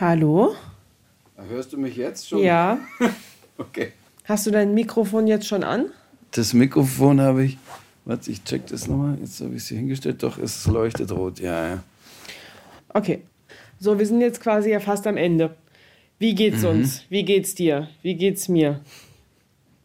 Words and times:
Hallo? 0.00 0.54
Hörst 1.48 1.72
du 1.72 1.76
mich 1.76 1.96
jetzt 1.96 2.28
schon? 2.28 2.42
Ja. 2.42 2.78
Okay. 3.60 3.92
Hast 4.22 4.46
du 4.46 4.52
dein 4.52 4.72
Mikrofon 4.72 5.26
jetzt 5.26 5.48
schon 5.48 5.64
an? 5.64 5.86
Das 6.30 6.54
Mikrofon 6.54 7.20
habe 7.20 7.44
ich. 7.44 7.58
Warte, 8.04 8.30
ich 8.30 8.44
check 8.44 8.68
das 8.68 8.86
nochmal. 8.86 9.18
Jetzt 9.20 9.40
habe 9.40 9.50
ich 9.50 9.62
es 9.62 9.68
hier 9.68 9.78
hingestellt. 9.78 10.22
Doch, 10.22 10.38
es 10.38 10.64
leuchtet 10.68 11.10
rot. 11.10 11.40
Ja, 11.40 11.66
ja. 11.66 11.82
Okay. 12.90 13.22
So, 13.80 13.98
wir 13.98 14.06
sind 14.06 14.20
jetzt 14.20 14.40
quasi 14.40 14.70
ja 14.70 14.78
fast 14.78 15.08
am 15.08 15.16
Ende. 15.16 15.56
Wie 16.20 16.36
geht's 16.36 16.62
uns? 16.62 17.02
Wie 17.08 17.24
geht's 17.24 17.56
dir? 17.56 17.88
Wie 18.02 18.14
geht's 18.14 18.48
mir? 18.48 18.80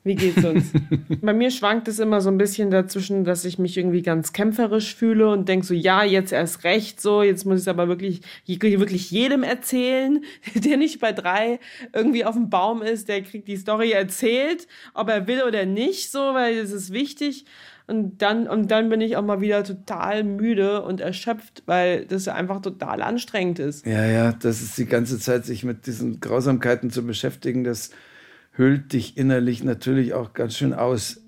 Wie 0.05 0.15
geht's 0.15 0.43
uns? 0.43 0.71
Bei 1.21 1.33
mir 1.33 1.49
schwankt 1.49 1.87
es 1.87 1.99
immer 1.99 2.19
so 2.19 2.29
ein 2.29 2.37
bisschen 2.37 2.71
dazwischen, 2.71 3.23
dass 3.23 3.45
ich 3.45 3.57
mich 3.57 3.77
irgendwie 3.77 4.01
ganz 4.01 4.33
kämpferisch 4.33 4.95
fühle 4.95 5.29
und 5.29 5.47
denke 5.47 5.65
so, 5.65 5.73
ja, 5.73 6.03
jetzt 6.03 6.33
erst 6.33 6.65
recht 6.65 6.99
so, 6.99 7.23
jetzt 7.23 7.45
muss 7.45 7.59
ich 7.59 7.61
es 7.63 7.67
aber 7.69 7.87
wirklich, 7.87 8.21
wirklich 8.45 9.11
jedem 9.11 9.43
erzählen, 9.43 10.23
der 10.55 10.77
nicht 10.77 10.99
bei 10.99 11.13
drei 11.13 11.59
irgendwie 11.93 12.25
auf 12.25 12.35
dem 12.35 12.49
Baum 12.49 12.81
ist, 12.81 13.07
der 13.07 13.21
kriegt 13.21 13.47
die 13.47 13.55
Story 13.55 13.91
erzählt, 13.91 14.67
ob 14.93 15.09
er 15.09 15.25
will 15.27 15.43
oder 15.43 15.65
nicht, 15.65 16.11
so, 16.11 16.19
weil 16.19 16.57
es 16.57 16.71
ist 16.71 16.91
wichtig. 16.91 17.45
Und 17.85 18.21
dann, 18.21 18.47
und 18.47 18.71
dann 18.71 18.89
bin 18.89 19.01
ich 19.01 19.17
auch 19.17 19.23
mal 19.23 19.41
wieder 19.41 19.63
total 19.63 20.23
müde 20.23 20.83
und 20.83 21.01
erschöpft, 21.01 21.63
weil 21.65 22.05
das 22.05 22.27
einfach 22.29 22.61
total 22.61 23.01
anstrengend 23.01 23.59
ist. 23.59 23.85
Ja, 23.85 24.05
ja, 24.05 24.31
das 24.31 24.61
ist 24.61 24.77
die 24.77 24.85
ganze 24.85 25.19
Zeit, 25.19 25.45
sich 25.45 25.63
mit 25.65 25.85
diesen 25.85 26.21
Grausamkeiten 26.21 26.91
zu 26.91 27.05
beschäftigen, 27.05 27.65
das 27.65 27.91
hüllt 28.55 28.93
dich 28.93 29.17
innerlich 29.17 29.63
natürlich 29.63 30.13
auch 30.13 30.33
ganz 30.33 30.55
schön 30.55 30.73
aus. 30.73 31.19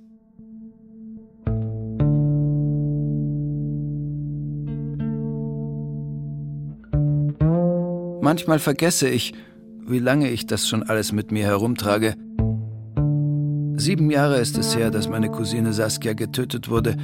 Manchmal 8.22 8.60
vergesse 8.60 9.08
ich, 9.08 9.34
wie 9.88 10.00
lange 10.00 10.32
ich 10.32 10.48
das 10.48 10.68
schon 10.68 10.84
alles 10.84 11.12
mit 11.12 11.32
mir 11.32 11.44
herumtrage. 11.44 12.16
Sieben 13.78 14.10
Jahre 14.10 14.40
ist 14.40 14.58
es 14.58 14.76
her, 14.76 14.90
dass 14.90 15.10
meine 15.10 15.30
Cousine 15.30 15.74
Saskia 15.74 16.14
getötet 16.14 16.70
wurde. 16.70 16.96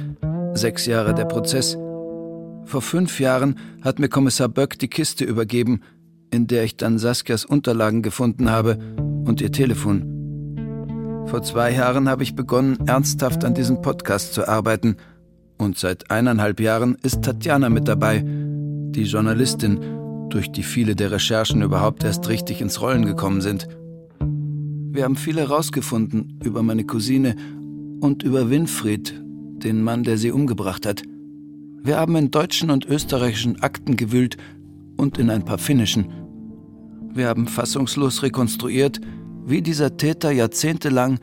Sechs 0.54 0.86
Jahre 0.86 1.14
der 1.14 1.26
Prozess. 1.26 1.76
Vor 2.64 2.82
fünf 2.82 3.20
Jahren 3.20 3.56
hat 3.82 3.98
mir 3.98 4.08
Kommissar 4.08 4.48
Böck 4.48 4.78
die 4.78 4.88
Kiste 4.88 5.24
übergeben, 5.24 5.82
in 6.30 6.46
der 6.46 6.64
ich 6.64 6.76
dann 6.76 6.98
Saskias 6.98 7.44
Unterlagen 7.44 8.02
gefunden 8.02 8.50
habe 8.50 8.78
und 9.24 9.40
ihr 9.40 9.52
Telefon. 9.52 10.11
Vor 11.26 11.42
zwei 11.42 11.72
Jahren 11.72 12.08
habe 12.08 12.22
ich 12.22 12.34
begonnen, 12.34 12.78
ernsthaft 12.86 13.44
an 13.44 13.54
diesem 13.54 13.80
Podcast 13.80 14.34
zu 14.34 14.48
arbeiten. 14.48 14.96
Und 15.58 15.78
seit 15.78 16.10
eineinhalb 16.10 16.60
Jahren 16.60 16.96
ist 17.02 17.22
Tatjana 17.22 17.68
mit 17.68 17.88
dabei, 17.88 18.22
die 18.24 19.04
Journalistin, 19.04 19.80
durch 20.28 20.50
die 20.50 20.62
viele 20.62 20.96
der 20.96 21.10
Recherchen 21.10 21.62
überhaupt 21.62 22.04
erst 22.04 22.28
richtig 22.28 22.60
ins 22.60 22.80
Rollen 22.80 23.04
gekommen 23.04 23.40
sind. 23.40 23.68
Wir 24.94 25.04
haben 25.04 25.16
viel 25.16 25.38
herausgefunden 25.38 26.38
über 26.42 26.62
meine 26.62 26.84
Cousine 26.84 27.36
und 28.00 28.22
über 28.22 28.50
Winfried, 28.50 29.14
den 29.24 29.82
Mann, 29.82 30.02
der 30.02 30.18
sie 30.18 30.32
umgebracht 30.32 30.84
hat. 30.84 31.02
Wir 31.82 31.98
haben 31.98 32.14
in 32.16 32.30
deutschen 32.30 32.70
und 32.70 32.84
österreichischen 32.84 33.62
Akten 33.62 33.96
gewühlt 33.96 34.36
und 34.96 35.18
in 35.18 35.30
ein 35.30 35.44
paar 35.44 35.58
finnischen. 35.58 36.12
Wir 37.14 37.28
haben 37.28 37.46
fassungslos 37.46 38.22
rekonstruiert, 38.22 39.00
wie 39.44 39.62
dieser 39.62 39.96
Täter 39.96 40.30
jahrzehntelang 40.30 41.20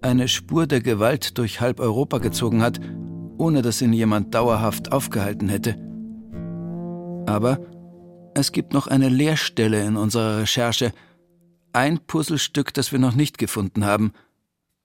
eine 0.00 0.28
Spur 0.28 0.66
der 0.66 0.80
Gewalt 0.80 1.38
durch 1.38 1.60
halb 1.60 1.80
Europa 1.80 2.18
gezogen 2.18 2.62
hat, 2.62 2.80
ohne 3.38 3.62
dass 3.62 3.82
ihn 3.82 3.92
jemand 3.92 4.34
dauerhaft 4.34 4.92
aufgehalten 4.92 5.48
hätte. 5.48 5.76
Aber 7.26 7.60
es 8.34 8.52
gibt 8.52 8.72
noch 8.72 8.86
eine 8.86 9.08
Leerstelle 9.08 9.84
in 9.84 9.96
unserer 9.96 10.38
Recherche, 10.38 10.92
ein 11.72 11.98
Puzzlestück, 11.98 12.74
das 12.74 12.92
wir 12.92 12.98
noch 12.98 13.14
nicht 13.14 13.38
gefunden 13.38 13.84
haben, 13.84 14.12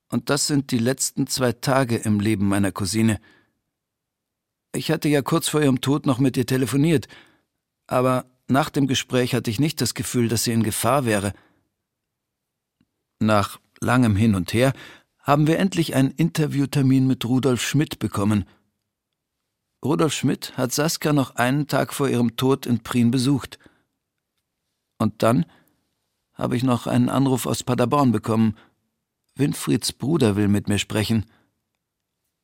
und 0.10 0.30
das 0.30 0.48
sind 0.48 0.72
die 0.72 0.78
letzten 0.78 1.28
zwei 1.28 1.52
Tage 1.52 1.98
im 1.98 2.20
Leben 2.20 2.48
meiner 2.48 2.72
Cousine. 2.72 3.20
Ich 4.74 4.92
hatte 4.92 5.10
ja 5.10 5.22
kurz 5.22 5.50
vor 5.50 5.62
ihrem 5.62 5.82
Tod 5.82 6.06
noch 6.06 6.20
mit 6.20 6.38
ihr 6.38 6.46
telefoniert, 6.46 7.08
aber 7.88 8.26
nach 8.48 8.70
dem 8.70 8.88
Gespräch 8.88 9.36
hatte 9.36 9.50
ich 9.50 9.60
nicht 9.60 9.82
das 9.82 9.94
Gefühl, 9.94 10.30
dass 10.30 10.46
sie 10.46 10.54
in 10.54 10.64
Gefahr 10.64 11.06
wäre. 11.06 11.34
Nach 13.20 13.60
langem 13.82 14.16
Hin 14.16 14.36
und 14.36 14.54
Her 14.54 14.74
haben 15.20 15.48
wir 15.48 15.60
endlich 15.60 15.96
einen 15.96 16.12
Interviewtermin 16.12 17.08
mit 17.08 17.26
Rudolf 17.26 17.62
Schmidt 17.62 18.00
bekommen. 18.00 18.46
Rudolf 19.84 20.14
Schmidt 20.14 20.58
hat 20.58 20.72
Saskia 20.72 21.14
noch 21.14 21.36
einen 21.36 21.68
Tag 21.68 21.94
vor 21.94 22.10
ihrem 22.10 22.36
Tod 22.36 22.66
in 22.66 22.84
Prien 22.84 23.12
besucht. 23.12 23.60
Und 24.98 25.24
dann 25.24 25.46
habe 26.34 26.56
ich 26.56 26.64
noch 26.64 26.88
einen 26.88 27.10
Anruf 27.10 27.46
aus 27.46 27.64
Paderborn 27.64 28.12
bekommen. 28.12 28.58
Winfrieds 29.36 29.94
Bruder 29.94 30.36
will 30.36 30.48
mit 30.48 30.68
mir 30.68 30.80
sprechen. 30.80 31.26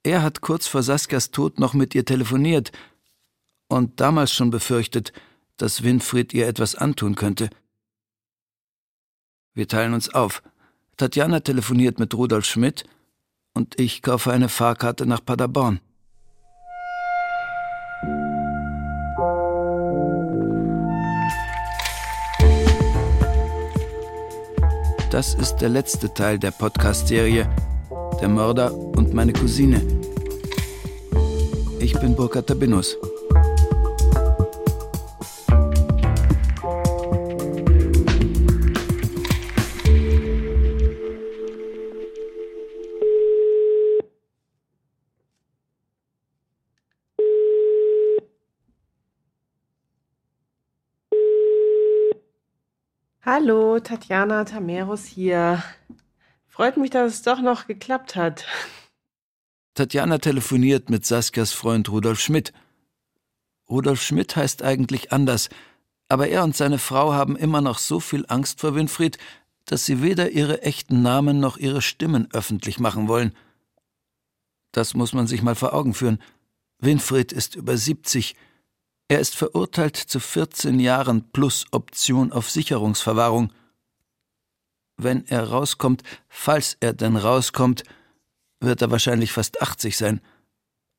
Er 0.04 0.22
hat 0.22 0.42
kurz 0.42 0.68
vor 0.68 0.84
Saskias 0.84 1.32
Tod 1.32 1.60
noch 1.60 1.74
mit 1.74 1.96
ihr 1.96 2.06
telefoniert 2.06 2.72
und 3.68 4.00
damals 4.00 4.34
schon 4.34 4.50
befürchtet, 4.50 5.14
dass 5.58 5.84
Winfried 5.84 6.34
ihr 6.34 6.48
etwas 6.48 6.76
antun 6.76 7.16
könnte. 7.16 7.50
Wir 9.54 9.68
teilen 9.68 9.94
uns 9.94 10.10
auf. 10.10 10.44
Tatjana 10.98 11.40
telefoniert 11.40 12.00
mit 12.00 12.14
Rudolf 12.14 12.46
Schmidt 12.46 12.84
und 13.54 13.80
ich 13.80 14.02
kaufe 14.02 14.32
eine 14.32 14.50
Fahrkarte 14.50 15.06
nach 15.06 15.24
Paderborn. 15.24 15.80
Das 25.10 25.36
ist 25.36 25.58
der 25.58 25.70
letzte 25.70 26.12
Teil 26.12 26.40
der 26.40 26.50
Podcast-Serie 26.50 27.48
Der 28.20 28.30
Mörder 28.30 28.74
und 28.74 29.14
meine 29.14 29.32
Cousine. 29.32 29.82
Ich 31.80 31.94
bin 32.00 32.16
Burkhard 32.16 32.48
Tabinus. 32.48 32.98
Hallo, 53.36 53.80
Tatjana 53.80 54.46
Tameros 54.46 55.06
hier. 55.06 55.64
Freut 56.50 56.78
mich, 56.78 56.92
dass 56.92 57.14
es 57.14 57.22
doch 57.24 57.42
noch 57.42 57.66
geklappt 57.66 58.16
hat. 58.16 58.46
Tatjana 59.74 60.20
telefoniert 60.20 60.92
mit 60.92 61.04
Saskias 61.04 61.52
Freund 61.52 61.90
Rudolf 61.90 62.20
Schmidt. 62.20 62.54
Rudolf 63.68 64.04
Schmidt 64.04 64.36
heißt 64.36 64.62
eigentlich 64.62 65.12
anders, 65.12 65.50
aber 66.10 66.28
er 66.28 66.44
und 66.44 66.56
seine 66.56 66.78
Frau 66.78 67.14
haben 67.14 67.36
immer 67.36 67.62
noch 67.62 67.80
so 67.80 68.00
viel 68.00 68.24
Angst 68.28 68.62
vor 68.62 68.76
Winfried, 68.76 69.18
dass 69.66 69.84
sie 69.84 70.04
weder 70.04 70.30
ihre 70.30 70.62
echten 70.62 71.02
Namen 71.02 71.40
noch 71.40 71.58
ihre 71.58 71.82
Stimmen 71.82 72.28
öffentlich 72.34 72.80
machen 72.80 73.08
wollen. 73.08 73.36
Das 74.74 74.94
muss 74.94 75.14
man 75.14 75.26
sich 75.26 75.42
mal 75.42 75.56
vor 75.56 75.74
Augen 75.74 75.96
führen. 75.96 76.22
Winfried 76.78 77.32
ist 77.32 77.56
über 77.56 77.78
70 77.78 78.36
er 79.14 79.20
ist 79.20 79.36
verurteilt 79.36 79.96
zu 79.96 80.20
14 80.20 80.80
Jahren 80.80 81.30
plus 81.32 81.66
Option 81.70 82.32
auf 82.32 82.50
Sicherungsverwahrung. 82.50 83.54
Wenn 84.98 85.28
er 85.28 85.50
rauskommt, 85.50 86.02
falls 86.30 86.78
er 86.80 86.94
denn 86.94 87.16
rauskommt, 87.16 87.84
wird 88.60 88.82
er 88.82 88.90
wahrscheinlich 88.90 89.32
fast 89.32 89.62
80 89.62 89.98
sein. 89.98 90.20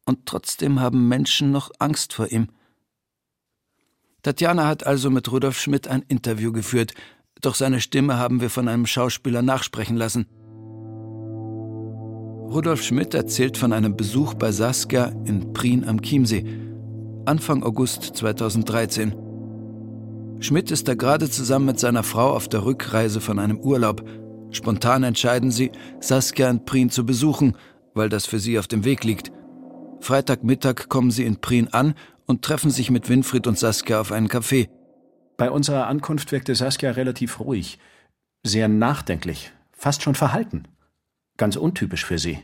Und 0.05 0.27
trotzdem 0.27 0.79
haben 0.79 1.09
Menschen 1.09 1.51
noch 1.51 1.73
Angst 1.81 2.13
vor 2.13 2.31
ihm. 2.31 2.51
Tatjana 4.23 4.69
hat 4.69 4.87
also 4.87 5.11
mit 5.11 5.33
Rudolf 5.33 5.59
Schmidt 5.59 5.89
ein 5.89 6.03
Interview 6.07 6.53
geführt, 6.53 6.95
doch 7.41 7.57
seine 7.57 7.81
Stimme 7.81 8.17
haben 8.17 8.41
wir 8.41 8.49
von 8.49 8.69
einem 8.69 8.87
Schauspieler 8.87 9.43
nachsprechen 9.43 9.97
lassen. 9.97 10.29
Rudolf 12.49 12.85
Schmidt 12.85 13.13
erzählt 13.13 13.59
von 13.59 13.73
einem 13.73 13.97
Besuch 13.97 14.35
bei 14.35 14.53
Saskia 14.53 15.07
in 15.25 15.53
Prien 15.53 15.83
am 15.83 16.01
Chiemsee. 16.01 16.74
Anfang 17.27 17.63
August 17.63 18.17
2013. 18.17 19.15
Schmidt 20.41 20.71
ist 20.71 20.89
da 20.89 20.95
gerade 20.95 21.31
zusammen 21.31 21.65
mit 21.65 21.81
seiner 21.81 22.03
Frau 22.03 22.35
auf 22.35 22.49
der 22.49 22.67
Rückreise 22.67 23.23
von 23.23 23.39
einem 23.39 23.59
Urlaub. 23.59 24.07
Spontan 24.51 25.05
entscheiden 25.05 25.51
sie, 25.51 25.73
Saskia 26.01 26.51
in 26.51 26.67
Prien 26.67 26.91
zu 26.91 27.07
besuchen, 27.07 27.57
weil 27.95 28.11
das 28.11 28.27
für 28.27 28.39
sie 28.39 28.59
auf 28.59 28.67
dem 28.69 28.85
Weg 28.85 29.05
liegt. 29.05 29.33
Freitagmittag 30.01 30.91
kommen 30.91 31.11
sie 31.11 31.25
in 31.25 31.41
Prien 31.41 31.73
an 31.73 31.95
und 32.27 32.43
treffen 32.43 32.71
sich 32.71 32.91
mit 32.91 33.09
Winfried 33.09 33.47
und 33.47 33.59
Saskia 33.59 34.01
auf 34.01 34.13
einen 34.13 34.29
Café. 34.29 34.69
Bei 35.39 35.51
unserer 35.51 35.87
Ankunft 35.87 36.31
wirkte 36.31 36.55
Saskia 36.55 36.91
relativ 36.91 37.41
ruhig, 37.41 37.79
sehr 38.43 38.69
nachdenklich, 38.69 39.51
fast 39.73 40.03
schon 40.03 40.15
verhalten. 40.15 40.65
Ganz 41.39 41.57
untypisch 41.57 42.05
für 42.05 42.19
sie. 42.19 42.41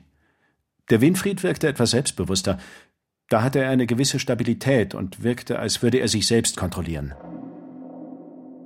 Der 0.89 1.03
Winfried 1.03 1.43
wirkte 1.43 1.69
etwas 1.69 1.91
selbstbewusster, 1.91 2.59
da 3.31 3.45
hatte 3.45 3.61
er 3.61 3.71
eine 3.71 3.87
gewisse 3.87 4.19
Stabilität 4.19 4.95
und 4.95 5.23
wirkte, 5.23 5.61
als 5.61 5.83
würde 5.83 6.01
er 6.01 6.09
sich 6.09 6.27
selbst 6.27 6.57
kontrollieren. 6.57 7.15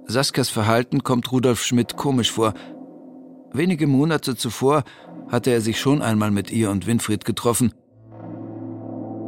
Saskias 0.06 0.48
Verhalten 0.48 1.02
kommt 1.04 1.30
Rudolf 1.30 1.62
Schmidt 1.62 1.96
komisch 1.96 2.32
vor. 2.32 2.54
Wenige 3.52 3.86
Monate 3.86 4.36
zuvor 4.36 4.84
hatte 5.28 5.50
er 5.50 5.60
sich 5.60 5.78
schon 5.78 6.00
einmal 6.00 6.30
mit 6.30 6.50
ihr 6.50 6.70
und 6.70 6.86
Winfried 6.86 7.26
getroffen. 7.26 7.74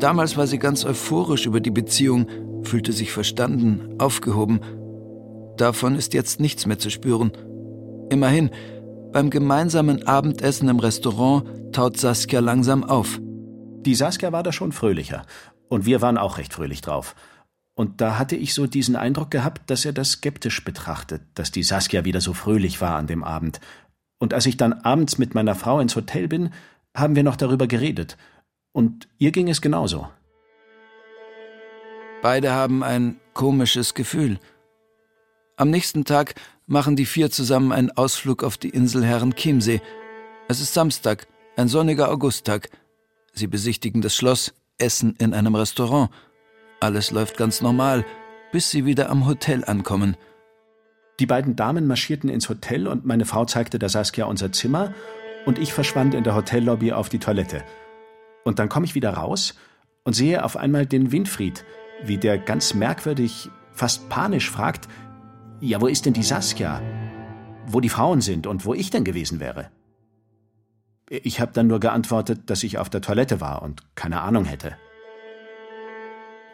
Damals 0.01 0.39
war 0.39 0.47
sie 0.47 0.59
ganz 0.59 0.87
euphorisch 0.87 1.45
über 1.45 1.61
die 1.61 1.71
Beziehung, 1.71 2.27
fühlte 2.63 2.93
sich 2.93 3.13
verstanden, 3.13 3.95
aufgehoben. 3.99 4.61
Davon 5.59 5.97
ist 5.97 6.15
jetzt 6.15 6.41
nichts 6.41 6.65
mehr 6.65 6.79
zu 6.79 6.91
spüren. 6.91 7.33
Immerhin, 8.09 8.51
beim 9.13 9.29
gemeinsamen 9.29 10.07
Abendessen 10.07 10.69
im 10.71 10.79
Restaurant 10.79 11.45
taut 11.73 11.99
Saskia 11.99 12.41
langsam 12.41 12.85
auf. 12.85 13.21
Die 13.87 13.95
Saskia 13.95 14.33
war 14.33 14.43
da 14.43 14.53
schon 14.53 14.73
fröhlicher. 14.73 15.25
Und 15.69 15.87
wir 15.87 16.03
waren 16.03 16.19
auch 16.19 16.39
recht 16.39 16.53
fröhlich 16.53 16.81
drauf. 16.81 17.15
Und 17.75 18.01
da 18.01 18.19
hatte 18.19 18.35
ich 18.35 18.53
so 18.53 18.67
diesen 18.67 18.97
Eindruck 18.97 19.31
gehabt, 19.31 19.71
dass 19.71 19.85
er 19.85 19.93
das 19.93 20.13
skeptisch 20.13 20.65
betrachtet, 20.65 21.23
dass 21.35 21.53
die 21.53 21.63
Saskia 21.63 22.05
wieder 22.05 22.21
so 22.21 22.33
fröhlich 22.33 22.81
war 22.81 22.97
an 22.97 23.07
dem 23.07 23.23
Abend. 23.23 23.61
Und 24.19 24.35
als 24.35 24.47
ich 24.47 24.57
dann 24.57 24.73
abends 24.73 25.19
mit 25.19 25.35
meiner 25.35 25.55
Frau 25.55 25.79
ins 25.79 25.95
Hotel 25.95 26.27
bin, 26.27 26.51
haben 26.97 27.15
wir 27.15 27.23
noch 27.23 27.37
darüber 27.37 27.67
geredet. 27.67 28.17
Und 28.73 29.09
ihr 29.19 29.31
ging 29.31 29.49
es 29.49 29.61
genauso. 29.61 30.09
Beide 32.23 32.53
haben 32.53 32.83
ein 32.83 33.21
komisches 33.35 33.95
Gefühl. 33.95 34.41
Am 35.57 35.71
nächsten 35.71 36.05
Tag 36.05 36.35
machen 36.67 36.97
die 36.97 37.07
vier 37.07 37.31
zusammen 37.31 37.73
einen 37.73 37.91
Ausflug 37.91 38.43
auf 38.43 38.57
die 38.57 38.71
Insel 38.71 39.05
Herren 39.05 39.35
Chiemsee. 39.37 39.81
Es 40.49 40.61
ist 40.61 40.75
Samstag, 40.75 41.29
ein 41.57 41.69
sonniger 41.69 42.11
Augusttag. 42.11 42.71
Sie 43.39 43.47
besichtigen 43.47 44.01
das 44.01 44.17
Schloss, 44.17 44.55
essen 44.79 45.15
in 45.19 45.35
einem 45.35 45.55
Restaurant. 45.55 46.11
Alles 46.81 47.11
läuft 47.11 47.37
ganz 47.37 47.61
normal, 47.61 48.05
bis 48.51 48.71
sie 48.71 48.87
wieder 48.87 49.11
am 49.11 49.27
Hotel 49.27 49.63
ankommen. 49.65 50.17
Die 51.21 51.27
beiden 51.27 51.55
Damen 51.55 51.87
marschierten 51.87 52.31
ins 52.31 52.49
Hotel 52.49 52.89
und 52.89 53.05
meine 53.05 53.27
Frau 53.27 53.45
zeigte 53.45 53.79
der 53.79 53.91
Saskia 53.91 54.25
unser 54.25 54.53
Zimmer 54.53 54.95
und 55.45 55.59
ich 55.59 55.75
verschwand 55.75 56.15
in 56.15 56.25
der 56.25 56.35
Hotellobby 56.35 56.93
auf 56.93 57.11
die 57.11 57.19
Toilette. 57.19 57.63
Und 58.45 58.59
dann 58.59 58.71
komme 58.71 58.87
ich 58.87 58.95
wieder 58.95 59.11
raus 59.11 59.55
und 60.05 60.15
sehe 60.15 60.43
auf 60.43 60.57
einmal 60.57 60.87
den 60.87 61.13
Winfried, 61.13 61.65
wie 62.05 62.17
der 62.17 62.39
ganz 62.39 62.73
merkwürdig, 62.73 63.51
fast 63.73 64.09
panisch 64.09 64.51
fragt, 64.51 64.89
ja, 65.61 65.81
wo 65.81 65.89
ist 65.89 66.07
denn 66.07 66.13
die 66.15 66.23
Saskia? 66.23 66.81
Wo 67.67 67.81
die 67.81 67.89
Frauen 67.91 68.23
sind 68.23 68.47
und 68.47 68.65
wo 68.65 68.73
ich 68.73 68.91
denn 68.91 69.05
gewesen 69.05 69.41
wäre? 69.41 69.71
Ich 71.09 71.41
habe 71.41 71.53
dann 71.53 71.69
nur 71.69 71.81
geantwortet, 71.81 72.51
dass 72.51 72.63
ich 72.65 72.79
auf 72.79 72.91
der 72.91 73.01
Toilette 73.01 73.41
war 73.41 73.63
und 73.63 73.83
keine 73.95 74.23
Ahnung 74.23 74.45
hätte. 74.45 74.77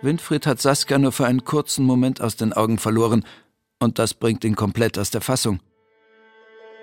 Winfried 0.03 0.47
hat 0.47 0.61
Saskia 0.61 0.99
nur 0.99 1.13
für 1.13 1.27
einen 1.27 1.45
kurzen 1.45 1.85
Moment 1.87 2.21
aus 2.21 2.37
den 2.37 2.53
Augen 2.53 2.79
verloren, 2.79 3.25
und 3.79 3.99
das 3.99 4.15
bringt 4.15 4.45
ihn 4.45 4.57
komplett 4.57 4.99
aus 4.99 5.11
der 5.11 5.21
Fassung. 5.21 5.61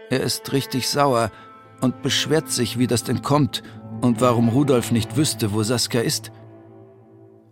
Er 0.10 0.21
ist 0.21 0.51
richtig 0.51 0.89
sauer 0.89 1.31
und 1.81 2.01
beschwert 2.01 2.50
sich, 2.50 2.80
wie 2.80 2.88
das 2.88 3.04
denn 3.04 3.21
kommt 3.21 3.62
und 4.01 4.21
warum 4.21 4.50
Rudolf 4.50 4.92
nicht 4.92 5.16
wüsste, 5.16 5.54
wo 5.54 5.63
Saskia 5.63 6.01
ist. 6.01 6.31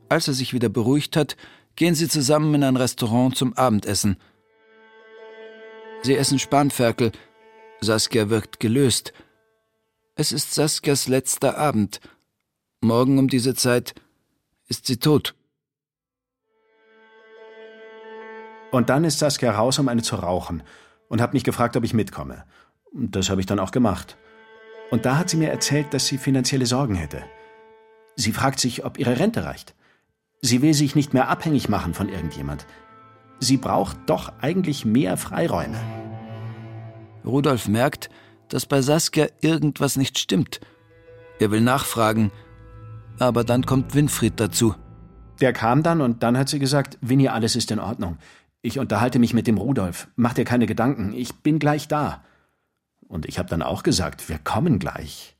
Als 0.10 0.28
er 0.28 0.34
sich 0.34 0.54
wieder 0.54 0.70
beruhigt 0.70 1.16
hat, 1.16 1.38
gehen 1.76 1.96
sie 1.96 2.08
zusammen 2.08 2.56
in 2.56 2.64
ein 2.64 2.78
Restaurant 2.78 3.36
zum 3.36 3.54
Abendessen. 3.54 4.18
Sie 6.02 6.16
essen 6.16 6.40
Spanferkel. 6.40 7.12
Saskia 7.82 8.30
wirkt 8.30 8.60
gelöst. 8.60 9.14
Es 10.20 10.32
ist 10.32 10.56
Saskias 10.56 11.08
letzter 11.08 11.60
Abend. 11.60 12.02
Morgen 12.82 13.20
um 13.20 13.28
diese 13.28 13.54
Zeit 13.54 13.94
ist 14.68 14.88
sie 14.88 14.98
tot. 14.98 15.36
Und 18.72 18.90
dann 18.90 19.04
ist 19.04 19.20
Saskia 19.20 19.52
raus, 19.52 19.78
um 19.78 19.88
eine 19.88 20.02
zu 20.02 20.16
rauchen 20.16 20.64
und 21.08 21.22
hat 21.22 21.34
mich 21.34 21.44
gefragt, 21.44 21.78
ob 21.78 21.84
ich 21.84 21.94
mitkomme. 21.94 22.46
Das 22.94 23.30
habe 23.30 23.42
ich 23.42 23.46
dann 23.46 23.60
auch 23.60 23.70
gemacht. 23.70 24.18
Und 24.90 25.06
da 25.06 25.20
hat 25.20 25.30
sie 25.30 25.38
mir 25.38 25.52
erzählt, 25.52 25.94
dass 25.94 26.08
sie 26.08 26.18
finanzielle 26.18 26.66
Sorgen 26.66 26.96
hätte. 26.96 27.24
Sie 28.16 28.32
fragt 28.32 28.60
sich, 28.60 28.86
ob 28.86 28.98
ihre 28.98 29.20
Rente 29.20 29.46
reicht. 29.46 29.76
Sie 30.42 30.64
will 30.64 30.74
sich 30.74 30.96
nicht 30.96 31.14
mehr 31.14 31.30
abhängig 31.30 31.70
machen 31.70 31.94
von 31.94 32.10
irgendjemand. 32.10 32.66
Sie 33.40 33.58
braucht 33.58 33.98
doch 34.08 34.34
eigentlich 34.42 34.84
mehr 34.84 35.16
Freiräume. 35.16 35.80
Rudolf 37.24 37.68
merkt, 37.68 38.10
dass 38.50 38.66
bei 38.66 38.82
Saskia 38.82 39.28
irgendwas 39.42 39.98
nicht 39.98 40.20
stimmt. 40.20 40.60
Er 41.40 41.52
will 41.52 41.62
nachfragen, 41.62 42.32
aber 43.20 43.44
dann 43.44 43.66
kommt 43.66 43.96
Winfried 43.96 44.40
dazu. 44.40 44.76
Der 45.42 45.54
kam 45.54 45.84
dann 45.84 46.02
und 46.02 46.24
dann 46.24 46.38
hat 46.38 46.50
sie 46.50 46.60
gesagt, 46.60 46.98
Winnie, 47.02 47.30
alles 47.30 47.56
ist 47.56 47.72
in 47.72 47.80
Ordnung. 47.80 48.18
Ich 48.62 48.80
unterhalte 48.80 49.20
mich 49.20 49.34
mit 49.34 49.48
dem 49.48 49.58
Rudolf. 49.58 50.08
Mach 50.16 50.34
dir 50.34 50.46
keine 50.46 50.66
Gedanken. 50.66 51.14
Ich 51.14 51.36
bin 51.36 51.60
gleich 51.60 51.88
da. 51.88 52.24
Und 53.08 53.26
ich 53.26 53.40
habe 53.40 53.50
dann 53.50 53.62
auch 53.62 53.84
gesagt, 53.84 54.30
wir 54.30 54.40
kommen 54.40 54.80
gleich. 54.80 55.36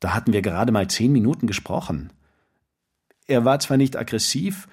Da 0.00 0.14
hatten 0.14 0.32
wir 0.32 0.42
gerade 0.42 0.72
mal 0.72 0.88
zehn 0.88 1.12
Minuten 1.12 1.46
gesprochen. 1.46 2.12
Er 3.26 3.44
war 3.44 3.58
zwar 3.58 3.76
nicht 3.76 3.96
aggressiv, 3.96 4.68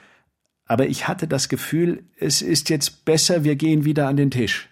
aber 0.66 0.88
ich 0.88 1.08
hatte 1.08 1.28
das 1.28 1.50
Gefühl, 1.50 2.06
es 2.18 2.42
ist 2.42 2.70
jetzt 2.70 3.06
besser, 3.06 3.44
wir 3.44 3.56
gehen 3.56 3.84
wieder 3.86 4.08
an 4.08 4.18
den 4.18 4.32
Tisch. 4.32 4.70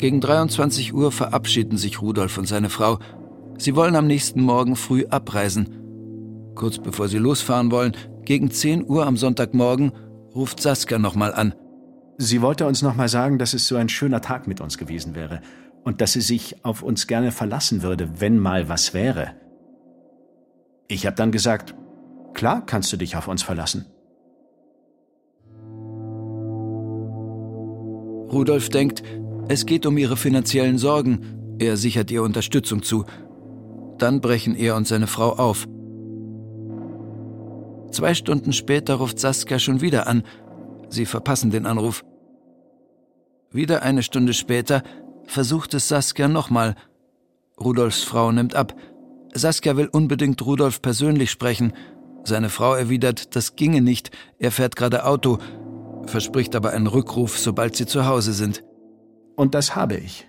Gegen 0.00 0.22
23 0.22 0.94
Uhr 0.94 1.12
verabschieden 1.12 1.76
sich 1.76 2.00
Rudolf 2.00 2.38
und 2.38 2.46
seine 2.48 2.70
Frau. 2.70 2.98
Sie 3.58 3.76
wollen 3.76 3.94
am 3.96 4.06
nächsten 4.06 4.40
Morgen 4.40 4.74
früh 4.74 5.04
abreisen. 5.04 6.52
Kurz 6.54 6.78
bevor 6.78 7.06
sie 7.08 7.18
losfahren 7.18 7.70
wollen, 7.70 7.94
gegen 8.24 8.50
10 8.50 8.88
Uhr 8.88 9.06
am 9.06 9.18
Sonntagmorgen, 9.18 9.92
ruft 10.34 10.58
Saskia 10.60 10.98
nochmal 10.98 11.34
an. 11.34 11.54
Sie 12.16 12.40
wollte 12.40 12.66
uns 12.66 12.80
nochmal 12.80 13.10
sagen, 13.10 13.38
dass 13.38 13.52
es 13.52 13.66
so 13.66 13.76
ein 13.76 13.90
schöner 13.90 14.22
Tag 14.22 14.46
mit 14.46 14.62
uns 14.62 14.78
gewesen 14.78 15.14
wäre 15.14 15.42
und 15.84 16.00
dass 16.00 16.14
sie 16.14 16.22
sich 16.22 16.64
auf 16.64 16.82
uns 16.82 17.06
gerne 17.06 17.30
verlassen 17.30 17.82
würde, 17.82 18.20
wenn 18.20 18.38
mal 18.38 18.70
was 18.70 18.94
wäre. 18.94 19.34
Ich 20.88 21.04
habe 21.04 21.16
dann 21.16 21.30
gesagt, 21.30 21.74
klar 22.32 22.64
kannst 22.64 22.90
du 22.90 22.96
dich 22.96 23.16
auf 23.16 23.28
uns 23.28 23.42
verlassen. 23.42 23.84
Rudolf 28.32 28.70
denkt, 28.70 29.02
es 29.50 29.66
geht 29.66 29.84
um 29.84 29.98
ihre 29.98 30.16
finanziellen 30.16 30.78
Sorgen. 30.78 31.56
Er 31.58 31.76
sichert 31.76 32.12
ihr 32.12 32.22
Unterstützung 32.22 32.84
zu. 32.84 33.04
Dann 33.98 34.20
brechen 34.20 34.54
er 34.54 34.76
und 34.76 34.86
seine 34.86 35.08
Frau 35.08 35.32
auf. 35.32 35.66
Zwei 37.90 38.14
Stunden 38.14 38.52
später 38.52 38.94
ruft 38.94 39.18
Saskia 39.18 39.58
schon 39.58 39.80
wieder 39.80 40.06
an. 40.06 40.22
Sie 40.88 41.04
verpassen 41.04 41.50
den 41.50 41.66
Anruf. 41.66 42.04
Wieder 43.50 43.82
eine 43.82 44.04
Stunde 44.04 44.34
später 44.34 44.84
versucht 45.24 45.74
es 45.74 45.88
Saskia 45.88 46.28
nochmal. 46.28 46.76
Rudolfs 47.60 48.04
Frau 48.04 48.30
nimmt 48.30 48.54
ab. 48.54 48.76
Saskia 49.34 49.76
will 49.76 49.88
unbedingt 49.90 50.46
Rudolf 50.46 50.80
persönlich 50.80 51.32
sprechen. 51.32 51.72
Seine 52.22 52.50
Frau 52.50 52.74
erwidert, 52.74 53.34
das 53.34 53.56
ginge 53.56 53.80
nicht, 53.80 54.12
er 54.38 54.52
fährt 54.52 54.76
gerade 54.76 55.06
Auto, 55.06 55.38
verspricht 56.06 56.54
aber 56.54 56.70
einen 56.70 56.86
Rückruf, 56.86 57.36
sobald 57.36 57.74
sie 57.74 57.86
zu 57.86 58.06
Hause 58.06 58.32
sind. 58.32 58.62
Und 59.36 59.54
das 59.54 59.76
habe 59.76 59.96
ich. 59.96 60.28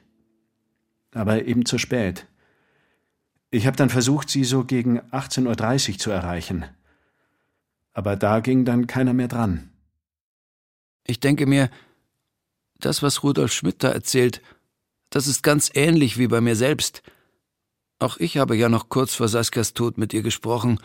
Aber 1.13 1.46
eben 1.46 1.65
zu 1.65 1.77
spät. 1.77 2.27
Ich 3.50 3.67
habe 3.67 3.77
dann 3.77 3.89
versucht, 3.89 4.29
sie 4.29 4.43
so 4.43 4.63
gegen 4.63 5.00
18.30 5.00 5.91
Uhr 5.91 5.98
zu 5.98 6.12
erreichen 6.12 6.65
aber 7.93 8.15
da 8.15 8.39
ging 8.39 8.65
dann 8.65 8.88
keiner 8.88 9.13
mehr 9.13 9.27
dran. 9.27 9.70
Ich 11.05 11.20
denke 11.20 11.46
mir, 11.46 11.70
das, 12.79 13.03
was 13.03 13.24
Rudolf 13.24 13.51
Schmidt 13.53 13.84
da 13.84 13.89
erzählt, 13.89 14.41
das 15.10 15.27
ist 15.27 15.43
ganz 15.43 15.70
ähnlich 15.74 16.17
wie 16.17 16.27
bei 16.27 16.41
mir 16.41 16.55
selbst. 16.55 17.03
Auch 18.00 18.17
ich 18.17 18.38
habe 18.38 18.55
ja 18.55 18.70
noch 18.70 18.89
kurz 18.89 19.13
vor 19.15 19.27
Saskias 19.27 19.74
Tod 19.74 19.98
mit 19.98 20.13
ihr 20.13 20.22
gesprochen, 20.22 20.79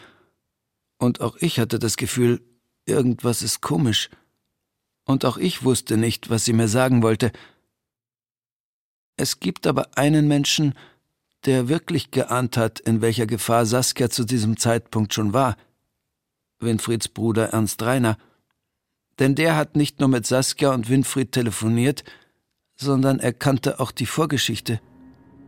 und 0.98 1.20
auch 1.20 1.36
ich 1.40 1.60
hatte 1.60 1.78
das 1.78 1.98
Gefühl, 1.98 2.40
irgendwas 2.86 3.42
ist 3.42 3.60
komisch. 3.60 4.08
Und 5.04 5.26
auch 5.26 5.36
ich 5.36 5.62
wusste 5.62 5.98
nicht, 5.98 6.30
was 6.30 6.46
sie 6.46 6.54
mir 6.54 6.68
sagen 6.68 7.02
wollte. 7.02 7.32
Es 9.16 9.40
gibt 9.40 9.66
aber 9.66 9.88
einen 9.96 10.28
Menschen, 10.28 10.74
der 11.46 11.68
wirklich 11.68 12.10
geahnt 12.10 12.56
hat, 12.56 12.80
in 12.80 13.00
welcher 13.00 13.26
Gefahr 13.26 13.64
Saskia 13.64 14.10
zu 14.10 14.24
diesem 14.24 14.56
Zeitpunkt 14.56 15.14
schon 15.14 15.32
war. 15.32 15.56
Winfrieds 16.58 17.08
Bruder 17.08 17.50
Ernst 17.50 17.82
Reiner. 17.82 18.18
Denn 19.18 19.34
der 19.34 19.56
hat 19.56 19.76
nicht 19.76 20.00
nur 20.00 20.08
mit 20.08 20.26
Saskia 20.26 20.74
und 20.74 20.90
Winfried 20.90 21.32
telefoniert, 21.32 22.04
sondern 22.74 23.18
er 23.18 23.32
kannte 23.32 23.80
auch 23.80 23.90
die 23.90 24.06
Vorgeschichte. 24.06 24.80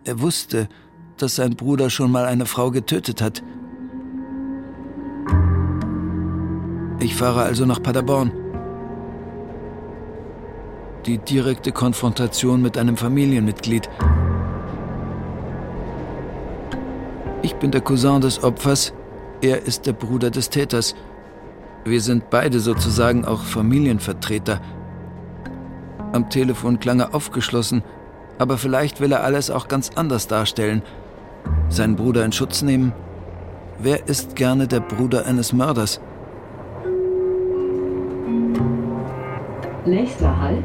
Er 0.05 0.21
wusste, 0.21 0.69
dass 1.19 1.37
sein 1.37 1.57
Bruder 1.57 1.91
schon 1.91 2.11
mal 2.11 2.25
eine 2.25 2.47
Frau 2.47 2.71
getötet 2.71 3.21
hat. 3.21 3.43
Ich 7.01 7.15
fahre 7.15 7.43
also 7.43 7.67
nach 7.67 7.83
Paderborn. 7.83 8.48
Die 11.07 11.19
direkte 11.19 11.73
Konfrontation 11.73 12.61
mit 12.61 12.77
einem 12.77 12.97
Familienmitglied. 12.97 13.89
Ich 17.43 17.55
bin 17.55 17.71
der 17.71 17.81
Cousin 17.81 18.21
des 18.21 18.43
Opfers, 18.43 18.93
er 19.41 19.63
ist 19.63 19.87
der 19.87 19.93
Bruder 19.93 20.31
des 20.31 20.51
Täters. 20.51 20.95
Wir 21.85 22.01
sind 22.01 22.29
beide 22.31 22.61
sozusagen 22.61 23.25
auch 23.25 23.43
Familienvertreter. 23.43 24.61
Am 26.13 26.29
Telefon 26.29 26.81
klang 26.81 27.01
er 27.01 27.15
aufgeschlossen, 27.15 27.83
aber 28.39 28.59
vielleicht 28.59 29.01
will 29.01 29.13
er 29.13 29.23
alles 29.23 29.51
auch 29.51 29.69
ganz 29.69 29.91
anders 29.95 30.27
darstellen. 30.27 30.83
Seinen 31.69 31.97
Bruder 31.97 32.25
in 32.25 32.33
Schutz 32.33 32.63
nehmen? 32.63 32.93
Wer 33.79 34.09
ist 34.09 34.35
gerne 34.35 34.67
der 34.67 34.81
Bruder 34.81 35.25
eines 35.25 35.53
Mörders? 35.53 36.01
Nächster 39.87 40.39
Halt, 40.39 40.65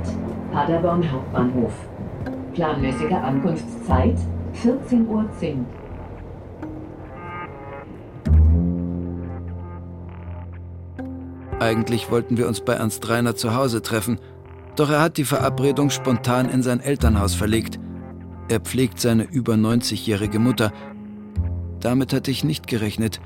Paderborn 0.53 1.11
Hauptbahnhof. 1.11 1.73
Planmäßige 2.53 3.11
Ankunftszeit 3.11 4.15
14.10 4.63 5.07
Uhr. 5.07 5.25
Eigentlich 11.59 12.11
wollten 12.11 12.37
wir 12.37 12.47
uns 12.47 12.61
bei 12.61 12.73
Ernst 12.73 13.09
Reiner 13.09 13.35
zu 13.35 13.55
Hause 13.55 13.81
treffen, 13.81 14.19
doch 14.75 14.91
er 14.91 15.01
hat 15.01 15.17
die 15.17 15.25
Verabredung 15.25 15.89
spontan 15.89 16.47
in 16.49 16.61
sein 16.61 16.81
Elternhaus 16.81 17.33
verlegt. 17.33 17.79
Er 18.47 18.59
pflegt 18.59 18.99
seine 18.99 19.23
über 19.23 19.55
90-jährige 19.55 20.37
Mutter. 20.37 20.71
Damit 21.79 22.13
hatte 22.13 22.29
ich 22.29 22.43
nicht 22.43 22.67
gerechnet, 22.67 23.21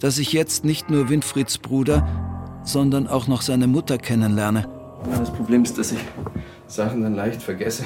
dass 0.00 0.18
ich 0.18 0.32
jetzt 0.32 0.64
nicht 0.64 0.88
nur 0.88 1.10
Winfrieds 1.10 1.58
Bruder, 1.58 2.08
sondern 2.62 3.08
auch 3.08 3.26
noch 3.26 3.42
seine 3.42 3.66
Mutter 3.66 3.98
kennenlerne. 3.98 4.66
Das 5.10 5.32
Problem 5.32 5.64
ist, 5.64 5.76
dass 5.78 5.92
ich 5.92 5.98
Sachen 6.72 7.02
dann 7.02 7.14
leicht 7.14 7.42
vergesse, 7.42 7.84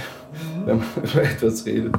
wenn 0.65 0.79
man 0.79 0.87
über 1.03 1.23
etwas 1.25 1.67
redet. 1.67 1.93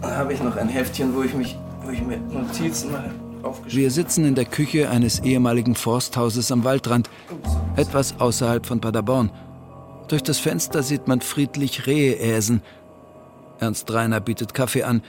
Da 0.00 0.16
habe 0.16 0.32
ich 0.32 0.42
noch 0.42 0.56
ein 0.56 0.68
Heftchen, 0.68 1.14
wo 1.14 1.22
ich 1.22 1.34
mich, 1.34 1.58
wo 1.84 1.90
ich 1.90 2.00
mir 2.00 2.16
Notizen 2.16 2.90
mal 2.90 3.10
aufgeschrieben 3.42 3.82
Wir 3.82 3.90
sitzen 3.90 4.24
in 4.24 4.34
der 4.34 4.46
Küche 4.46 4.88
eines 4.88 5.20
ehemaligen 5.20 5.74
Forsthauses 5.74 6.50
am 6.50 6.64
Waldrand, 6.64 7.10
etwas 7.76 8.18
außerhalb 8.18 8.64
von 8.64 8.80
Paderborn. 8.80 9.30
Durch 10.08 10.22
das 10.22 10.38
Fenster 10.38 10.82
sieht 10.82 11.06
man 11.06 11.20
friedlich 11.20 11.86
Rehe 11.86 12.18
äsen. 12.18 12.62
Ernst 13.58 13.92
Reiner 13.92 14.20
bietet 14.20 14.54
Kaffee 14.54 14.84
an. 14.84 15.02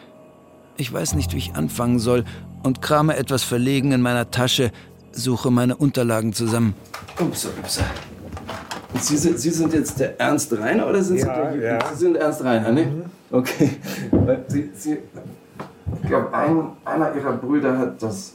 Ich 0.76 0.92
weiß 0.92 1.16
nicht, 1.16 1.34
wie 1.34 1.38
ich 1.38 1.56
anfangen 1.56 2.00
soll 2.00 2.26
und 2.62 2.82
krame 2.82 3.16
etwas 3.16 3.44
verlegen 3.44 3.94
in 3.94 4.02
meiner 4.02 4.32
Tasche, 4.32 4.72
suche 5.14 5.50
meine 5.50 5.78
Unterlagen 5.78 6.34
zusammen. 6.34 6.74
Ups, 7.20 7.46
ups. 7.46 7.80
Und 8.94 9.04
Sie 9.04 9.18
sind, 9.18 9.40
Sie 9.40 9.50
sind 9.50 9.74
jetzt 9.74 10.00
der 10.00 10.20
Ernst 10.20 10.52
Reiner 10.58 10.88
oder 10.88 11.02
sind 11.02 11.18
Ja, 11.18 11.52
Sie 11.52 11.60
der 11.60 11.74
ja. 11.74 11.80
Sie 11.94 12.00
sind 12.00 12.18
Ernst 12.18 12.44
Reiner, 12.44 12.72
ne? 12.72 13.06
Okay. 13.32 13.72
Weil 14.12 14.44
Sie, 14.48 14.70
Sie, 14.74 14.98
ich 16.02 16.08
glaube, 16.08 16.34
ein, 16.34 16.64
einer 16.86 17.16
Ihrer 17.16 17.34
Brüder 17.34 17.78
hat 17.78 18.02
das 18.02 18.34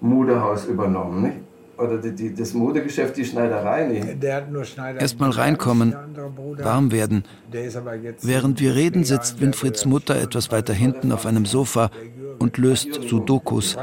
Modehaus 0.00 0.66
übernommen, 0.66 1.22
nicht? 1.22 1.36
Oder 1.78 1.98
die, 1.98 2.12
die, 2.12 2.34
das 2.34 2.54
Modegeschäft, 2.54 3.16
die 3.16 3.24
Schneiderei, 3.24 3.86
nicht? 3.86 4.22
Der 4.22 4.36
hat 4.36 4.50
nur 4.50 4.64
Schneider. 4.64 5.00
Erstmal 5.00 5.30
reinkommen, 5.30 5.94
warm 6.58 6.90
werden. 6.90 7.24
Der 7.52 7.66
ist 7.66 7.76
aber 7.76 7.94
jetzt 7.94 8.26
Während 8.26 8.60
wir 8.60 8.74
reden, 8.74 9.04
sitzt 9.04 9.40
Winfrieds 9.40 9.82
der 9.82 9.90
Mutter 9.90 10.16
etwas 10.16 10.50
weiter 10.50 10.72
hinten 10.72 11.12
auf 11.12 11.26
einem 11.26 11.44
Sofa 11.44 11.90
und 12.38 12.56
löst 12.56 12.94
Sudokus. 13.06 13.76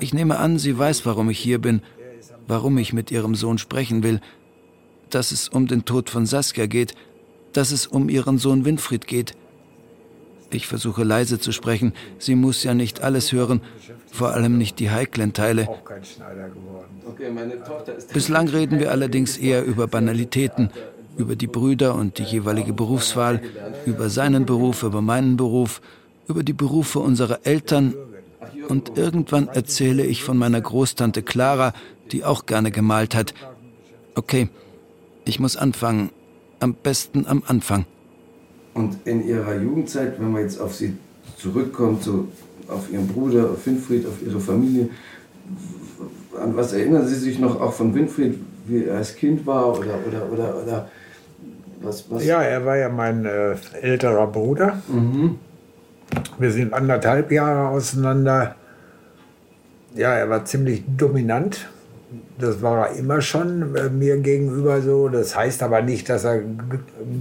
Ich 0.00 0.14
nehme 0.14 0.38
an, 0.38 0.58
sie 0.58 0.78
weiß, 0.78 1.04
warum 1.04 1.28
ich 1.28 1.38
hier 1.38 1.60
bin, 1.60 1.82
warum 2.48 2.78
ich 2.78 2.94
mit 2.94 3.10
ihrem 3.10 3.34
Sohn 3.34 3.58
sprechen 3.58 4.02
will, 4.02 4.20
dass 5.14 5.32
es 5.32 5.48
um 5.48 5.66
den 5.66 5.84
Tod 5.84 6.10
von 6.10 6.26
Saskia 6.26 6.66
geht, 6.66 6.94
dass 7.52 7.72
es 7.72 7.86
um 7.86 8.08
ihren 8.08 8.38
Sohn 8.38 8.64
Winfried 8.64 9.06
geht. 9.06 9.34
Ich 10.52 10.66
versuche 10.66 11.04
leise 11.04 11.38
zu 11.38 11.52
sprechen, 11.52 11.92
sie 12.18 12.34
muss 12.34 12.64
ja 12.64 12.74
nicht 12.74 13.02
alles 13.02 13.32
hören, 13.32 13.60
vor 14.10 14.30
allem 14.32 14.58
nicht 14.58 14.80
die 14.80 14.90
heiklen 14.90 15.32
Teile. 15.32 15.68
Bislang 18.12 18.48
reden 18.48 18.80
wir 18.80 18.90
allerdings 18.90 19.36
eher 19.36 19.64
über 19.64 19.86
Banalitäten, 19.86 20.70
über 21.16 21.36
die 21.36 21.46
Brüder 21.46 21.94
und 21.94 22.18
die 22.18 22.24
jeweilige 22.24 22.72
Berufswahl, 22.72 23.40
über 23.86 24.10
seinen 24.10 24.44
Beruf, 24.44 24.82
über 24.82 25.02
meinen 25.02 25.36
Beruf, 25.36 25.80
über 26.26 26.42
die 26.42 26.52
Berufe 26.52 26.98
unserer 26.98 27.40
Eltern 27.44 27.94
und 28.68 28.96
irgendwann 28.96 29.48
erzähle 29.48 30.04
ich 30.04 30.22
von 30.22 30.36
meiner 30.36 30.60
Großtante 30.60 31.22
Clara, 31.22 31.72
die 32.12 32.24
auch 32.24 32.46
gerne 32.46 32.70
gemalt 32.70 33.14
hat. 33.14 33.34
Okay, 34.14 34.48
ich 35.24 35.40
muss 35.40 35.56
anfangen, 35.56 36.10
am 36.60 36.74
besten 36.74 37.26
am 37.26 37.42
Anfang. 37.46 37.86
Und 38.74 38.98
in 39.04 39.26
Ihrer 39.26 39.56
Jugendzeit, 39.56 40.20
wenn 40.20 40.32
man 40.32 40.42
jetzt 40.42 40.60
auf 40.60 40.74
Sie 40.74 40.96
zurückkommt, 41.36 42.02
so 42.02 42.28
auf 42.68 42.90
Ihren 42.92 43.08
Bruder, 43.08 43.50
auf 43.50 43.66
Winfried, 43.66 44.06
auf 44.06 44.22
Ihre 44.24 44.40
Familie, 44.40 44.90
an 46.40 46.56
was 46.56 46.72
erinnern 46.72 47.06
Sie 47.06 47.16
sich 47.16 47.38
noch 47.38 47.60
auch 47.60 47.72
von 47.72 47.94
Winfried, 47.94 48.38
wie 48.66 48.84
er 48.84 48.98
als 48.98 49.16
Kind 49.16 49.46
war 49.46 49.78
oder, 49.78 49.94
oder, 50.06 50.32
oder, 50.32 50.62
oder 50.62 50.88
was, 51.82 52.10
was? 52.10 52.24
Ja, 52.24 52.42
er 52.42 52.64
war 52.64 52.76
ja 52.76 52.88
mein 52.88 53.24
äh, 53.24 53.56
älterer 53.80 54.26
Bruder. 54.26 54.82
Mhm. 54.88 55.38
Wir 56.38 56.50
sind 56.50 56.72
anderthalb 56.72 57.30
Jahre 57.32 57.68
auseinander. 57.68 58.54
Ja, 59.94 60.14
er 60.14 60.30
war 60.30 60.44
ziemlich 60.44 60.84
dominant. 60.96 61.68
Das 62.40 62.62
war 62.62 62.88
er 62.88 62.96
immer 62.96 63.20
schon 63.20 63.76
äh, 63.76 63.88
mir 63.88 64.16
gegenüber 64.18 64.80
so. 64.82 65.08
Das 65.08 65.36
heißt 65.36 65.62
aber 65.62 65.82
nicht, 65.82 66.08
dass 66.08 66.24
er 66.24 66.42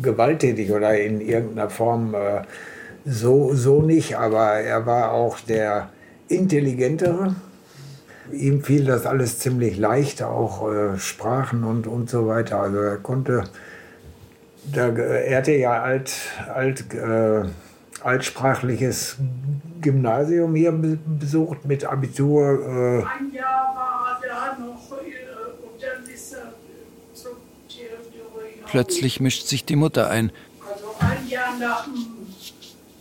gewalttätig 0.01 0.71
oder 0.71 0.97
in 0.97 1.21
irgendeiner 1.21 1.69
Form 1.69 2.13
äh, 2.13 2.41
so, 3.05 3.53
so 3.53 3.81
nicht. 3.81 4.17
Aber 4.17 4.53
er 4.53 4.85
war 4.85 5.11
auch 5.11 5.39
der 5.39 5.89
Intelligentere. 6.27 7.35
Ihm 8.31 8.63
fiel 8.63 8.85
das 8.85 9.05
alles 9.05 9.39
ziemlich 9.39 9.77
leicht, 9.77 10.21
auch 10.21 10.71
äh, 10.71 10.97
Sprachen 10.99 11.63
und, 11.63 11.87
und 11.87 12.09
so 12.09 12.27
weiter. 12.27 12.61
Also 12.61 12.77
er 12.77 12.97
konnte 12.97 13.43
er 14.71 15.37
hatte 15.37 15.53
ja 15.53 15.81
alt, 15.81 16.13
alt, 16.53 16.93
äh, 16.93 17.41
altsprachliches 18.03 19.17
Gymnasium 19.81 20.53
hier 20.53 20.71
be- 20.71 20.99
besucht 21.19 21.65
mit 21.65 21.85
Abitur. 21.85 22.99
Äh, 23.01 23.03
Plötzlich 28.71 29.19
mischt 29.19 29.47
sich 29.47 29.65
die 29.65 29.75
Mutter 29.75 30.09
ein. 30.09 30.31
Also 30.61 30.85
ein 30.99 31.27
Jahr 31.27 31.57
nach, 31.59 31.85
dem- 31.85 31.93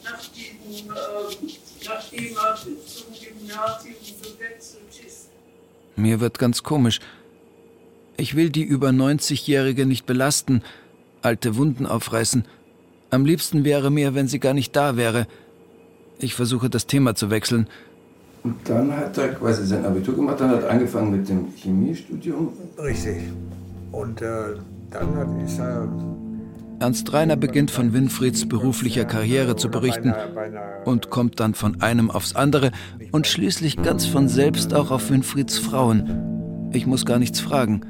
nach 0.04 0.24
dem, 0.26 0.90
äh, 0.90 1.48
nachdem 1.86 2.36
er 2.36 2.54
zum 2.56 3.04
Gymnasium 3.12 3.94
gewechselt 4.22 5.06
ist. 5.06 5.28
Mir 5.96 6.20
wird 6.20 6.38
ganz 6.38 6.62
komisch. 6.62 7.00
Ich 8.16 8.34
will 8.34 8.50
die 8.50 8.62
über 8.64 8.88
90-Jährige 8.90 9.86
nicht 9.86 10.06
belasten, 10.06 10.62
alte 11.22 11.56
Wunden 11.56 11.86
aufreißen. 11.86 12.44
Am 13.10 13.24
liebsten 13.24 13.64
wäre 13.64 13.90
mir, 13.90 14.14
wenn 14.14 14.28
sie 14.28 14.40
gar 14.40 14.54
nicht 14.54 14.74
da 14.74 14.96
wäre. 14.96 15.26
Ich 16.18 16.34
versuche 16.34 16.68
das 16.68 16.86
Thema 16.86 17.14
zu 17.14 17.30
wechseln. 17.30 17.68
Und 18.42 18.56
dann 18.68 18.94
hat 18.96 19.18
er 19.18 19.34
quasi 19.34 19.66
sein 19.66 19.84
Abitur 19.84 20.14
gemacht, 20.16 20.40
dann 20.40 20.50
hat 20.50 20.62
er 20.62 20.70
angefangen 20.70 21.10
mit 21.10 21.28
dem 21.28 21.52
Chemiestudium. 21.56 22.52
richtig. 22.78 23.18
Und 23.92 24.20
äh, 24.22 24.54
dann 24.90 25.16
hat, 25.16 25.28
ist 25.44 25.58
er 25.58 25.88
Ernst 26.80 27.12
Reiner 27.12 27.34
beginnt 27.34 27.72
von 27.72 27.92
Winfrieds 27.92 28.48
beruflicher 28.48 29.04
Karriere 29.04 29.56
zu 29.56 29.68
berichten 29.68 30.14
und 30.84 31.10
kommt 31.10 31.40
dann 31.40 31.54
von 31.54 31.82
einem 31.82 32.08
aufs 32.08 32.36
andere 32.36 32.70
und 33.10 33.26
schließlich 33.26 33.82
ganz 33.82 34.06
von 34.06 34.28
selbst 34.28 34.72
auch 34.74 34.92
auf 34.92 35.10
Winfrieds 35.10 35.58
Frauen. 35.58 36.70
Ich 36.72 36.86
muss 36.86 37.04
gar 37.04 37.18
nichts 37.18 37.40
fragen. 37.40 37.80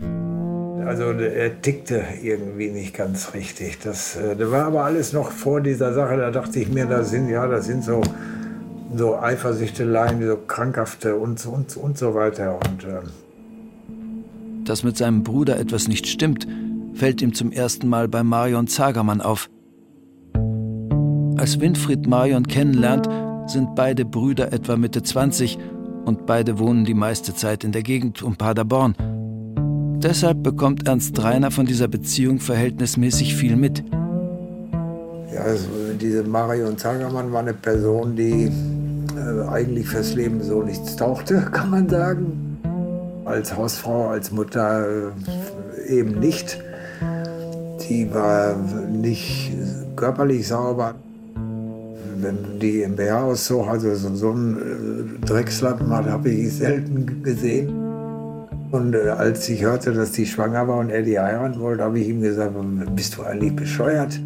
Also 0.86 1.10
er 1.10 1.60
tickte 1.60 2.02
irgendwie 2.22 2.70
nicht 2.70 2.96
ganz 2.96 3.34
richtig. 3.34 3.78
Das, 3.80 4.16
äh, 4.16 4.34
das 4.34 4.50
war 4.50 4.64
aber 4.64 4.84
alles 4.84 5.12
noch 5.12 5.32
vor 5.32 5.60
dieser 5.60 5.92
Sache. 5.92 6.16
Da 6.16 6.30
dachte 6.30 6.60
ich 6.60 6.68
mir, 6.70 6.86
das 6.86 7.10
sind 7.10 7.28
ja, 7.28 7.46
das 7.46 7.66
sind 7.66 7.84
so, 7.84 8.00
so 8.96 9.18
Eifersüchteleien, 9.18 10.26
so 10.26 10.36
krankhafte 10.36 11.14
und, 11.14 11.44
und, 11.44 11.76
und 11.76 11.98
so 11.98 12.14
weiter. 12.14 12.54
Und 12.54 12.84
äh, 12.84 13.02
Dass 14.64 14.82
mit 14.82 14.96
seinem 14.96 15.24
Bruder 15.24 15.58
etwas 15.58 15.88
nicht 15.88 16.06
stimmt, 16.06 16.46
fällt 16.98 17.22
ihm 17.22 17.32
zum 17.32 17.52
ersten 17.52 17.88
Mal 17.88 18.08
bei 18.08 18.24
Marion 18.24 18.66
Zagermann 18.66 19.20
auf. 19.20 19.48
Als 21.38 21.60
Winfried 21.60 22.08
Marion 22.08 22.46
kennenlernt, 22.46 23.08
sind 23.46 23.76
beide 23.76 24.04
Brüder 24.04 24.52
etwa 24.52 24.76
Mitte 24.76 25.02
20 25.02 25.58
und 26.04 26.26
beide 26.26 26.58
wohnen 26.58 26.84
die 26.84 26.94
meiste 26.94 27.34
Zeit 27.34 27.62
in 27.62 27.70
der 27.70 27.82
Gegend 27.82 28.22
um 28.22 28.36
Paderborn. 28.36 28.96
Deshalb 30.02 30.42
bekommt 30.42 30.88
Ernst 30.88 31.22
Reiner 31.22 31.52
von 31.52 31.66
dieser 31.66 31.86
Beziehung 31.86 32.40
verhältnismäßig 32.40 33.36
viel 33.36 33.56
mit. 33.56 33.84
Ja, 35.32 35.42
also 35.42 35.68
diese 36.00 36.24
Marion 36.24 36.76
Zagermann 36.76 37.32
war 37.32 37.40
eine 37.40 37.54
Person, 37.54 38.16
die 38.16 38.50
äh, 39.16 39.48
eigentlich 39.48 39.86
fürs 39.86 40.14
Leben 40.14 40.42
so 40.42 40.62
nichts 40.62 40.96
tauchte, 40.96 41.42
kann 41.52 41.70
man 41.70 41.88
sagen. 41.88 42.58
Als 43.24 43.56
Hausfrau, 43.56 44.08
als 44.08 44.32
Mutter 44.32 44.84
äh, 45.86 45.92
eben 45.98 46.18
nicht. 46.18 46.58
Die 47.88 48.12
war 48.12 48.54
nicht 48.57 49.52
körperlich 49.97 50.49
sauber. 50.49 50.95
Wenn 52.21 52.59
die 52.61 52.83
im 52.83 52.97
BH 52.97 53.23
auszog, 53.23 53.68
also 53.68 53.95
so, 53.95 54.14
so 54.14 54.30
einen 54.30 55.21
äh, 55.23 55.26
Dreckslappen 55.26 55.88
hat, 55.90 56.07
habe 56.07 56.30
ich 56.30 56.52
selten 56.54 57.23
gesehen. 57.23 57.68
Und 58.71 58.95
äh, 58.95 59.09
als 59.09 59.49
ich 59.49 59.62
hörte, 59.62 59.92
dass 59.92 60.12
die 60.12 60.26
schwanger 60.26 60.66
war 60.68 60.78
und 60.78 60.90
er 60.90 61.02
die 61.02 61.18
heiraten 61.18 61.61
wollte, 61.61 61.85
habe 61.85 61.99
ich 62.00 62.09
ihm 62.09 62.21
gesagt, 62.21 62.54
bist 62.95 63.16
du 63.16 63.23
eigentlich 63.23 63.54
bescheuert? 63.54 64.21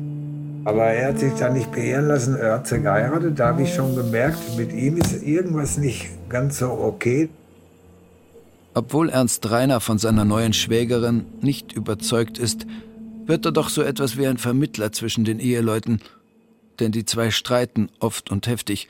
Aber 0.64 0.84
er 0.84 1.08
hat 1.08 1.18
sich 1.18 1.32
da 1.34 1.50
nicht 1.50 1.70
beehren 1.72 2.08
lassen, 2.08 2.36
er 2.36 2.54
hat 2.54 2.66
sie 2.66 2.80
geheiratet. 2.80 3.38
Da 3.38 3.48
habe 3.48 3.62
ich 3.62 3.74
schon 3.74 3.94
gemerkt, 3.94 4.38
mit 4.56 4.72
ihm 4.72 4.96
ist 4.96 5.22
irgendwas 5.22 5.76
nicht 5.76 6.08
ganz 6.28 6.58
so 6.58 6.70
okay. 6.70 7.28
Obwohl 8.74 9.10
Ernst 9.10 9.50
Reiner 9.50 9.80
von 9.80 9.98
seiner 9.98 10.24
neuen 10.24 10.52
Schwägerin 10.52 11.26
nicht 11.42 11.72
überzeugt 11.72 12.38
ist, 12.38 12.66
wird 13.26 13.46
er 13.46 13.52
doch 13.52 13.68
so 13.68 13.82
etwas 13.82 14.16
wie 14.16 14.26
ein 14.26 14.38
Vermittler 14.38 14.92
zwischen 14.92 15.24
den 15.24 15.38
Eheleuten. 15.38 16.00
Denn 16.80 16.92
die 16.92 17.04
zwei 17.04 17.30
streiten 17.30 17.88
oft 18.00 18.30
und 18.30 18.46
heftig. 18.46 18.88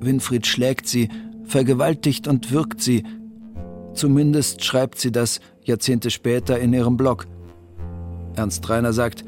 Winfried 0.00 0.46
schlägt 0.46 0.86
sie, 0.86 1.08
vergewaltigt 1.44 2.28
und 2.28 2.52
wirkt 2.52 2.80
sie. 2.80 3.04
Zumindest 3.94 4.64
schreibt 4.64 4.98
sie 4.98 5.12
das 5.12 5.40
Jahrzehnte 5.64 6.10
später 6.10 6.58
in 6.58 6.72
ihrem 6.72 6.96
Blog. 6.96 7.26
Ernst 8.36 8.68
Reiner 8.70 8.92
sagt, 8.92 9.24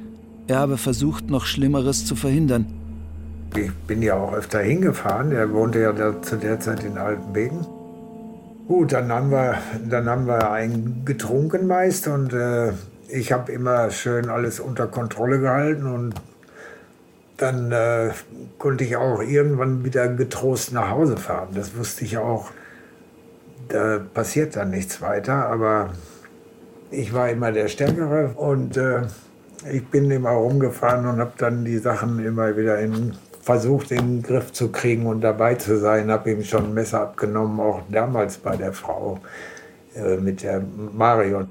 er 0.47 0.59
habe 0.59 0.77
versucht, 0.77 1.29
noch 1.29 1.45
Schlimmeres 1.45 2.07
zu 2.07 2.17
verhindern. 2.17 2.67
Ich 3.55 3.73
bin 3.87 4.01
ja 4.03 4.15
auch 4.15 4.33
öfter 4.33 4.61
hingefahren. 4.61 5.33
Er 5.33 5.53
wohnte 5.53 5.81
ja 5.81 5.93
da 5.93 6.23
zu 6.23 6.37
der 6.37 6.59
Zeit 6.59 6.85
in 6.85 6.97
Altenbeken. 6.97 7.67
Gut, 8.67 8.93
dann 8.93 9.11
haben 9.11 9.31
wir, 9.31 9.59
dann 9.89 10.09
haben 10.09 10.27
wir 10.27 10.51
einen 10.51 11.05
getrunken 11.05 11.67
meist 11.67 12.07
und 12.07 12.33
äh, 12.33 12.73
ich 13.13 13.31
habe 13.31 13.53
immer 13.53 13.91
schön 13.91 14.31
alles 14.31 14.59
unter 14.59 14.87
Kontrolle 14.87 15.39
gehalten 15.39 15.87
und 15.87 16.15
dann 17.37 17.71
äh, 17.73 18.11
konnte 18.59 18.85
ich 18.85 18.97
auch 18.97 19.21
irgendwann 19.21 19.85
wieder 19.85 20.09
getrost 20.09 20.73
nach 20.73 20.91
Hause 20.91 21.17
fahren. 21.17 21.49
Das 21.55 21.77
wusste 21.77 22.05
ich 22.05 22.17
auch. 22.17 22.51
Da 23.69 24.01
passiert 24.13 24.57
dann 24.57 24.71
nichts 24.71 25.01
weiter, 25.01 25.47
aber 25.47 25.91
ich 26.91 27.13
war 27.13 27.29
immer 27.31 27.53
der 27.53 27.69
Stärkere 27.69 28.33
und 28.37 28.77
äh, 28.77 29.03
ich 29.71 29.87
bin 29.87 30.11
immer 30.11 30.31
rumgefahren 30.31 31.07
und 31.07 31.21
habe 31.21 31.33
dann 31.37 31.65
die 31.65 31.79
Sachen 31.79 32.25
immer 32.25 32.57
wieder 32.57 32.79
in 32.79 33.13
versucht, 33.43 33.91
in 33.91 33.99
den 33.99 34.23
Griff 34.23 34.53
zu 34.53 34.71
kriegen 34.71 35.07
und 35.07 35.21
dabei 35.21 35.57
zu 35.57 35.79
sein. 35.79 36.11
Habe 36.11 36.31
ihm 36.31 36.45
schon 36.45 36.67
ein 36.67 36.75
Messer 36.75 37.01
abgenommen, 37.03 37.59
auch 37.61 37.83
damals 37.91 38.39
bei 38.39 38.57
der 38.57 38.73
Frau 38.73 39.19
äh, 39.97 40.17
mit 40.17 40.43
der 40.43 40.63
Marion. 40.93 41.49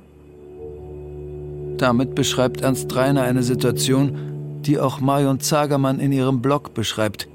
Damit 1.82 2.14
beschreibt 2.14 2.62
Ernst 2.62 2.96
Reiner 2.96 3.24
eine 3.24 3.42
Situation, 3.42 4.62
die 4.62 4.78
auch 4.78 5.00
Marion 5.00 5.40
Zagermann 5.40 6.00
in 6.00 6.12
ihrem 6.12 6.40
Blog 6.40 6.76
beschreibt. 6.76 7.28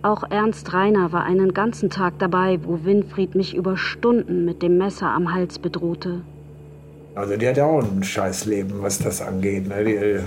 Auch 0.00 0.22
Ernst 0.30 0.72
Reiner 0.72 1.12
war 1.12 1.24
einen 1.24 1.52
ganzen 1.52 1.90
Tag 1.90 2.14
dabei, 2.18 2.58
wo 2.64 2.82
Winfried 2.82 3.34
mich 3.34 3.54
über 3.54 3.76
Stunden 3.76 4.46
mit 4.46 4.62
dem 4.62 4.78
Messer 4.78 5.08
am 5.08 5.34
Hals 5.34 5.58
bedrohte. 5.58 6.22
Also 7.14 7.36
die 7.36 7.46
hat 7.46 7.58
ja 7.58 7.66
auch 7.66 7.82
ein 7.82 8.02
Scheißleben, 8.02 8.80
was 8.80 9.00
das 9.00 9.20
angeht. 9.20 9.68
Ne? 9.68 9.84
Die, 9.84 9.96
äh, 9.96 10.20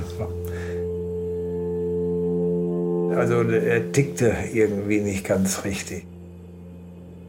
also 3.15 3.41
er 3.41 3.91
tickte 3.91 4.35
irgendwie 4.53 4.99
nicht 4.99 5.25
ganz 5.25 5.65
richtig. 5.65 6.05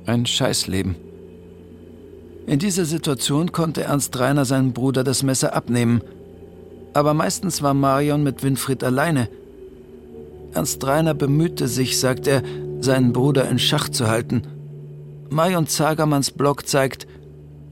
Ein 0.04 0.26
Scheißleben. 0.26 0.94
In 2.46 2.58
dieser 2.58 2.84
Situation 2.84 3.50
konnte 3.52 3.84
Ernst 3.84 4.18
Reiner 4.18 4.44
seinem 4.44 4.74
Bruder 4.74 5.04
das 5.04 5.22
Messer 5.22 5.54
abnehmen. 5.54 6.02
Aber 6.94 7.12
meistens 7.12 7.60
war 7.60 7.74
Marion 7.74 8.22
mit 8.22 8.42
Winfried 8.42 8.84
alleine. 8.84 9.28
Ernst 10.54 10.84
Reiner 10.86 11.12
bemühte 11.12 11.66
sich, 11.66 11.98
sagt 11.98 12.28
er, 12.28 12.42
seinen 12.80 13.12
Bruder 13.12 13.48
in 13.48 13.58
Schach 13.58 13.88
zu 13.88 14.06
halten. 14.06 14.42
Marion 15.28 15.66
Zagermanns 15.66 16.30
Blog 16.30 16.66
zeigt, 16.68 17.08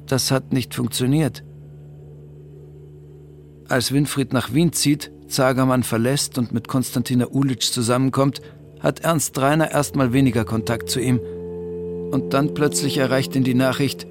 das 0.06 0.32
hat 0.32 0.52
nicht 0.52 0.74
funktioniert. 0.74 1.44
Als 3.68 3.92
Winfried 3.92 4.32
nach 4.32 4.52
Wien 4.52 4.72
zieht, 4.72 5.12
Zagermann 5.28 5.85
verlässt 5.85 6.37
und 6.37 6.52
mit 6.52 6.66
Konstantina 6.66 7.26
Ulitsch 7.30 7.70
zusammenkommt, 7.70 8.42
hat 8.80 9.00
Ernst 9.00 9.38
Reiner 9.38 9.70
erstmal 9.70 10.12
weniger 10.12 10.44
Kontakt 10.44 10.90
zu 10.90 11.00
ihm. 11.00 11.20
Und 12.11 12.35
dann 12.35 12.52
plötzlich 12.54 12.98
erreicht 12.98 13.37
ihn 13.37 13.44
die 13.44 13.54
Nachricht, 13.54 14.06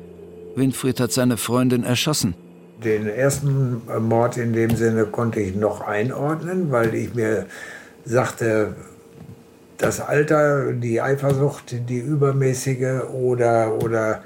Winfried 0.56 1.00
hat 1.00 1.12
seine 1.12 1.36
Freundin 1.38 1.84
erschossen. 1.84 2.34
Den 2.84 3.08
ersten 3.08 3.82
Mord 4.00 4.38
in 4.38 4.54
dem 4.54 4.76
Sinne 4.76 5.06
konnte 5.06 5.40
ich 5.40 5.56
noch 5.56 5.82
einordnen, 5.82 6.72
weil 6.72 6.96
ich 6.96 7.14
mir 7.14 7.46
sagte, 8.06 8.76
das 9.78 10.00
Alter, 10.00 10.74
die 10.74 11.02
Eifersucht, 11.02 11.76
die 11.90 12.00
übermäßige 12.00 13.04
oder, 13.12 13.74
oder 13.82 14.24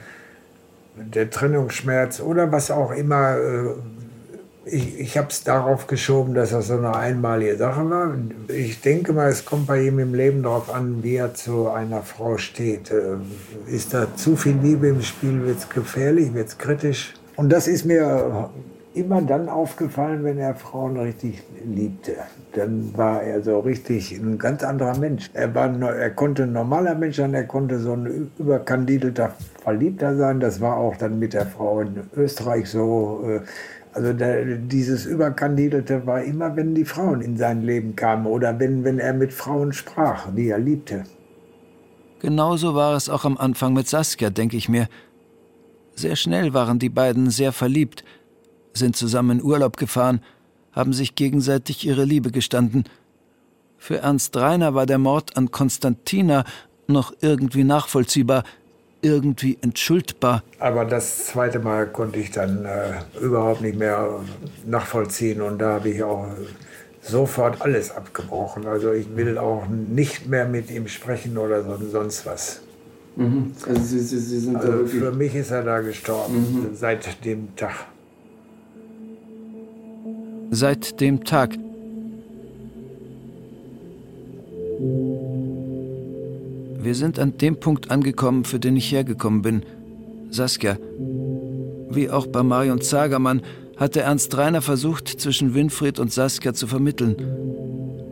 der 0.95 1.29
Trennungsschmerz 1.29 2.19
oder 2.19 2.51
was 2.51 2.71
auch 2.71 2.91
immer 2.91 3.37
äh, 3.37 3.75
ich, 4.65 4.99
ich 4.99 5.17
habe 5.17 5.27
es 5.29 5.43
darauf 5.43 5.87
geschoben, 5.87 6.33
dass 6.33 6.49
das 6.49 6.67
so 6.67 6.77
eine 6.77 6.95
einmalige 6.95 7.55
Sache 7.55 7.89
war. 7.89 8.15
Ich 8.47 8.81
denke 8.81 9.13
mal, 9.13 9.29
es 9.29 9.45
kommt 9.45 9.67
bei 9.67 9.83
ihm 9.83 9.99
im 9.99 10.13
Leben 10.13 10.43
darauf 10.43 10.73
an, 10.73 11.03
wie 11.03 11.15
er 11.15 11.33
zu 11.33 11.69
einer 11.69 12.01
Frau 12.01 12.37
steht. 12.37 12.91
Äh, 12.91 13.17
ist 13.67 13.93
da 13.93 14.15
zu 14.15 14.35
viel 14.35 14.57
Liebe 14.61 14.87
im 14.87 15.01
Spiel, 15.01 15.45
wird 15.45 15.59
es 15.59 15.69
gefährlich, 15.69 16.33
wird 16.33 16.47
es 16.47 16.57
kritisch. 16.57 17.13
Und 17.35 17.51
das 17.51 17.67
ist 17.67 17.85
mir 17.85 18.49
immer 18.95 19.21
dann 19.21 19.49
aufgefallen, 19.49 20.23
wenn 20.23 20.37
er 20.37 20.55
Frauen 20.55 20.97
richtig 20.97 21.43
liebte. 21.65 22.13
Dann 22.53 22.91
war 22.95 23.21
er 23.21 23.43
so 23.43 23.59
richtig 23.59 24.11
ein 24.13 24.37
ganz 24.37 24.63
anderer 24.63 24.97
Mensch. 24.97 25.29
Er, 25.33 25.53
war, 25.53 25.69
er 25.81 26.11
konnte 26.11 26.43
ein 26.43 26.53
normaler 26.53 26.95
Mensch 26.95 27.17
sein, 27.17 27.33
er 27.33 27.43
konnte 27.43 27.79
so 27.79 27.93
ein 27.93 28.31
überkandidelter 28.39 29.33
Verliebter 29.61 30.15
sein. 30.15 30.39
Das 30.39 30.61
war 30.61 30.77
auch 30.77 30.95
dann 30.95 31.19
mit 31.19 31.33
der 31.33 31.45
Frau 31.45 31.81
in 31.81 32.03
Österreich 32.15 32.69
so. 32.69 33.23
Äh, 33.27 33.41
also 33.93 34.11
der, 34.13 34.57
dieses 34.57 35.05
Überkandidelte 35.05 36.05
war 36.05 36.21
immer, 36.21 36.55
wenn 36.55 36.75
die 36.75 36.85
Frauen 36.85 37.21
in 37.21 37.37
sein 37.37 37.63
Leben 37.63 37.95
kamen 37.95 38.25
oder 38.25 38.59
wenn, 38.59 38.83
wenn 38.83 38.99
er 38.99 39.13
mit 39.13 39.33
Frauen 39.33 39.71
sprach, 39.73 40.27
die 40.35 40.49
er 40.49 40.59
liebte. 40.59 41.03
Genauso 42.19 42.75
war 42.75 42.95
es 42.95 43.09
auch 43.09 43.23
am 43.23 43.37
Anfang 43.37 43.73
mit 43.73 43.87
Saskia, 43.87 44.29
denke 44.29 44.57
ich 44.57 44.67
mir. 44.67 44.87
Sehr 45.95 46.17
schnell 46.17 46.53
waren 46.53 46.77
die 46.77 46.89
beiden 46.89 47.29
sehr 47.29 47.53
verliebt, 47.53 48.03
sind 48.73 48.97
zusammen 48.97 49.39
in 49.39 49.45
Urlaub 49.45 49.77
gefahren, 49.77 50.21
haben 50.73 50.91
sich 50.91 51.15
gegenseitig 51.15 51.87
ihre 51.87 52.03
Liebe 52.03 52.31
gestanden. 52.31 52.83
Für 53.77 53.99
Ernst 53.99 54.35
Reiner 54.35 54.73
war 54.73 54.85
der 54.85 54.97
Mord 54.97 55.37
an 55.37 55.51
Konstantina 55.51 56.43
noch 56.87 57.13
irgendwie 57.21 57.63
nachvollziehbar, 57.63 58.43
irgendwie 59.01 59.57
entschuldbar. 59.61 60.43
Aber 60.59 60.83
das 60.83 61.27
zweite 61.27 61.59
Mal 61.59 61.87
konnte 61.87 62.19
ich 62.19 62.31
dann 62.31 62.65
äh, 62.65 63.19
überhaupt 63.21 63.61
nicht 63.61 63.77
mehr 63.77 64.21
nachvollziehen 64.65 65.41
und 65.41 65.59
da 65.59 65.75
habe 65.75 65.89
ich 65.89 66.03
auch 66.03 66.27
sofort 67.01 67.61
alles 67.61 67.91
abgebrochen. 67.91 68.67
Also 68.67 68.91
ich 68.91 69.15
will 69.15 69.37
auch 69.37 69.67
nicht 69.67 70.27
mehr 70.27 70.45
mit 70.45 70.71
ihm 70.71 70.87
sprechen 70.87 71.37
oder 71.37 71.63
so, 71.63 71.77
sonst 71.89 72.25
was. 72.25 72.61
Mhm. 73.15 73.51
Also, 73.67 73.81
Sie, 73.81 73.99
Sie, 73.99 74.19
Sie 74.19 74.39
sind 74.39 74.57
also 74.57 74.85
für 74.87 75.11
mich 75.11 75.35
ist 75.35 75.51
er 75.51 75.63
da 75.63 75.79
gestorben, 75.79 76.35
mhm. 76.35 76.75
seit 76.75 77.23
dem 77.23 77.55
Tag. 77.55 77.87
Seit 80.51 80.99
dem 81.01 81.23
Tag. 81.23 81.57
Wir 86.79 86.93
sind 86.93 87.17
an 87.19 87.37
dem 87.37 87.59
Punkt 87.59 87.89
angekommen, 87.89 88.45
für 88.45 88.59
den 88.59 88.75
ich 88.77 88.91
hergekommen 88.91 89.41
bin. 89.41 89.63
Saskia. 90.29 90.77
Wie 91.89 92.09
auch 92.09 92.27
bei 92.27 92.43
Marion 92.43 92.81
Zagermann 92.81 93.41
hatte 93.77 94.01
Ernst 94.01 94.37
Reiner 94.37 94.61
versucht, 94.61 95.07
zwischen 95.07 95.53
Winfried 95.53 95.99
und 95.99 96.11
Saskia 96.11 96.53
zu 96.53 96.67
vermitteln. 96.67 97.15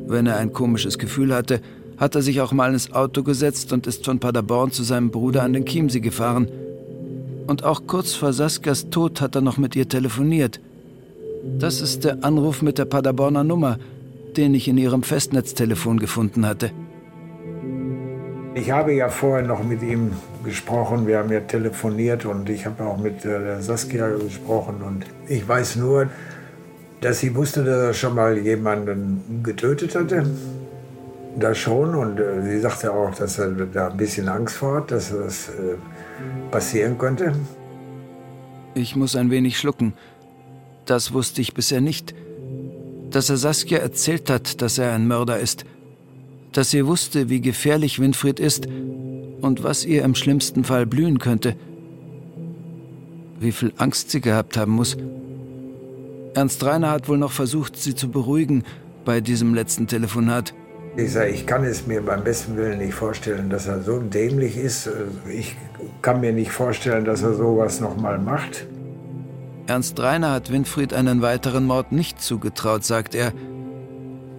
Wenn 0.07 0.27
er 0.27 0.37
ein 0.37 0.53
komisches 0.53 0.97
Gefühl 0.97 1.33
hatte, 1.33 1.61
hat 1.97 2.15
er 2.15 2.21
sich 2.21 2.41
auch 2.41 2.51
mal 2.51 2.73
ins 2.73 2.91
Auto 2.91 3.23
gesetzt 3.23 3.73
und 3.73 3.87
ist 3.87 4.05
von 4.05 4.19
Paderborn 4.19 4.71
zu 4.71 4.83
seinem 4.83 5.11
Bruder 5.11 5.43
an 5.43 5.53
den 5.53 5.65
Chiemsee 5.65 5.99
gefahren. 5.99 6.47
Und 7.47 7.63
auch 7.63 7.83
kurz 7.87 8.13
vor 8.13 8.33
Saskias 8.33 8.89
Tod 8.89 9.21
hat 9.21 9.35
er 9.35 9.41
noch 9.41 9.57
mit 9.57 9.75
ihr 9.75 9.87
telefoniert. 9.87 10.59
Das 11.59 11.81
ist 11.81 12.05
der 12.05 12.23
Anruf 12.23 12.61
mit 12.61 12.77
der 12.77 12.85
Paderborner 12.85 13.43
Nummer, 13.43 13.77
den 14.37 14.53
ich 14.53 14.67
in 14.67 14.77
ihrem 14.77 15.03
Festnetztelefon 15.03 15.99
gefunden 15.99 16.45
hatte. 16.45 16.71
Ich 18.55 18.69
habe 18.69 18.93
ja 18.93 19.09
vorher 19.09 19.45
noch 19.45 19.63
mit 19.63 19.81
ihm 19.81 20.11
gesprochen, 20.43 21.07
wir 21.07 21.17
haben 21.17 21.31
ja 21.31 21.39
telefoniert 21.39 22.25
und 22.25 22.49
ich 22.49 22.65
habe 22.65 22.83
auch 22.83 22.97
mit 22.97 23.25
äh, 23.25 23.59
Saskia 23.61 24.09
gesprochen 24.09 24.75
und 24.85 25.05
ich 25.27 25.47
weiß 25.47 25.77
nur, 25.77 26.07
dass 27.01 27.19
sie 27.19 27.35
wusste, 27.35 27.63
dass 27.63 27.77
er 27.77 27.93
schon 27.93 28.15
mal 28.15 28.37
jemanden 28.37 29.41
getötet 29.43 29.95
hatte. 29.95 30.25
Das 31.39 31.57
schon 31.57 31.95
und 31.95 32.19
äh, 32.19 32.41
sie 32.43 32.59
sagte 32.59 32.91
auch, 32.91 33.13
dass 33.15 33.39
er 33.39 33.51
da 33.51 33.89
ein 33.89 33.97
bisschen 33.97 34.29
Angst 34.29 34.55
vor 34.55 34.77
hat, 34.77 34.91
dass 34.91 35.11
das 35.11 35.49
äh, 35.49 35.75
passieren 36.51 36.97
könnte. 36.97 37.33
Ich 38.75 38.95
muss 38.95 39.15
ein 39.15 39.29
wenig 39.31 39.57
schlucken. 39.57 39.93
Das 40.85 41.13
wusste 41.13 41.41
ich 41.41 41.53
bisher 41.53 41.81
nicht. 41.81 42.13
Dass 43.09 43.29
er 43.29 43.37
Saskia 43.37 43.79
erzählt 43.79 44.29
hat, 44.29 44.61
dass 44.61 44.77
er 44.77 44.93
ein 44.93 45.07
Mörder 45.07 45.39
ist– 45.39 45.65
dass 46.53 46.69
sie 46.69 46.85
wusste, 46.85 47.29
wie 47.29 47.41
gefährlich 47.41 47.99
Winfried 47.99 48.39
ist 48.39 48.67
und 49.41 49.63
was 49.63 49.85
ihr 49.85 50.03
im 50.03 50.15
schlimmsten 50.15 50.63
Fall 50.63 50.85
blühen 50.85 51.19
könnte. 51.19 51.55
wie 53.39 53.51
viel 53.51 53.73
Angst 53.75 54.09
sie 54.09 54.21
gehabt 54.21 54.55
haben 54.55 54.71
muss. 54.71 54.95
Ernst 56.33 56.63
Reiner 56.63 56.91
hat 56.91 57.09
wohl 57.09 57.17
noch 57.17 57.33
versucht, 57.33 57.75
sie 57.75 57.93
zu 57.93 58.07
beruhigen 58.07 58.63
bei 59.03 59.19
diesem 59.19 59.53
letzten 59.53 59.85
Telefonat. 59.85 60.53
Ich 60.95 61.13
sage, 61.13 61.31
ich 61.31 61.47
kann 61.47 61.63
es 61.63 61.87
mir 61.87 62.01
beim 62.01 62.23
besten 62.23 62.55
Willen 62.55 62.77
nicht 62.77 62.93
vorstellen, 62.93 63.49
dass 63.49 63.65
er 63.65 63.81
so 63.81 63.99
dämlich 63.99 64.57
ist. 64.57 64.87
Ich 65.27 65.55
kann 66.03 66.21
mir 66.21 66.31
nicht 66.31 66.51
vorstellen, 66.51 67.03
dass 67.03 67.23
er 67.23 67.33
sowas 67.33 67.79
nochmal 67.79 68.19
macht. 68.19 68.67
Ernst 69.65 69.99
Reiner 69.99 70.31
hat 70.31 70.51
Winfried 70.51 70.93
einen 70.93 71.21
weiteren 71.23 71.65
Mord 71.65 71.91
nicht 71.91 72.21
zugetraut, 72.21 72.83
sagt 72.83 73.15
er. 73.15 73.33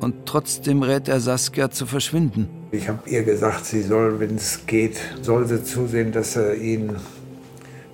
Und 0.00 0.26
trotzdem 0.26 0.82
rät 0.82 1.08
er 1.08 1.18
Saskia 1.18 1.70
zu 1.70 1.86
verschwinden. 1.86 2.48
Ich 2.70 2.88
habe 2.88 3.08
ihr 3.08 3.24
gesagt, 3.24 3.64
sie 3.64 3.82
soll, 3.82 4.20
wenn 4.20 4.36
es 4.36 4.66
geht, 4.66 4.98
soll 5.22 5.46
sie 5.46 5.64
zusehen, 5.64 6.12
dass 6.12 6.36
er 6.36 6.54
ihn 6.54 6.94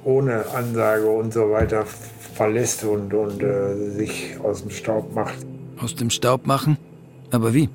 ohne 0.05 0.45
Ansage 0.55 1.09
und 1.09 1.33
so 1.33 1.51
weiter 1.51 1.87
verlässt 2.35 2.85
und, 2.85 3.15
und 3.15 3.43
äh, 3.43 3.91
sich 3.91 4.37
aus 4.43 4.63
dem 4.63 4.71
Staub 4.71 5.15
macht. 5.15 5.37
Aus 5.79 5.95
dem 5.95 6.11
Staub 6.11 6.47
machen? 6.47 6.77
Aber 7.31 7.55
wie? 7.55 7.71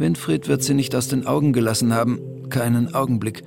Winfried 0.00 0.48
wird 0.48 0.62
sie 0.62 0.74
nicht 0.74 0.94
aus 0.94 1.08
den 1.08 1.26
Augen 1.26 1.52
gelassen 1.52 1.94
haben, 1.94 2.18
keinen 2.48 2.94
Augenblick. 2.94 3.44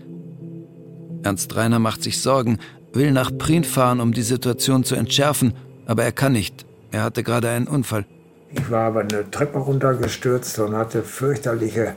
Ernst 1.23 1.55
Reiner 1.55 1.79
macht 1.79 2.03
sich 2.03 2.21
Sorgen, 2.21 2.59
will 2.93 3.11
nach 3.11 3.35
Prien 3.37 3.63
fahren, 3.63 3.99
um 3.99 4.13
die 4.13 4.21
Situation 4.21 4.83
zu 4.83 4.95
entschärfen, 4.95 5.53
aber 5.85 6.03
er 6.03 6.11
kann 6.11 6.33
nicht. 6.33 6.65
Er 6.91 7.03
hatte 7.03 7.23
gerade 7.23 7.49
einen 7.49 7.67
Unfall. 7.67 8.05
Ich 8.51 8.69
war 8.69 8.85
aber 8.85 9.01
eine 9.01 9.29
Treppe 9.31 9.57
runtergestürzt 9.57 10.59
und 10.59 10.75
hatte 10.75 11.01
fürchterliche 11.01 11.95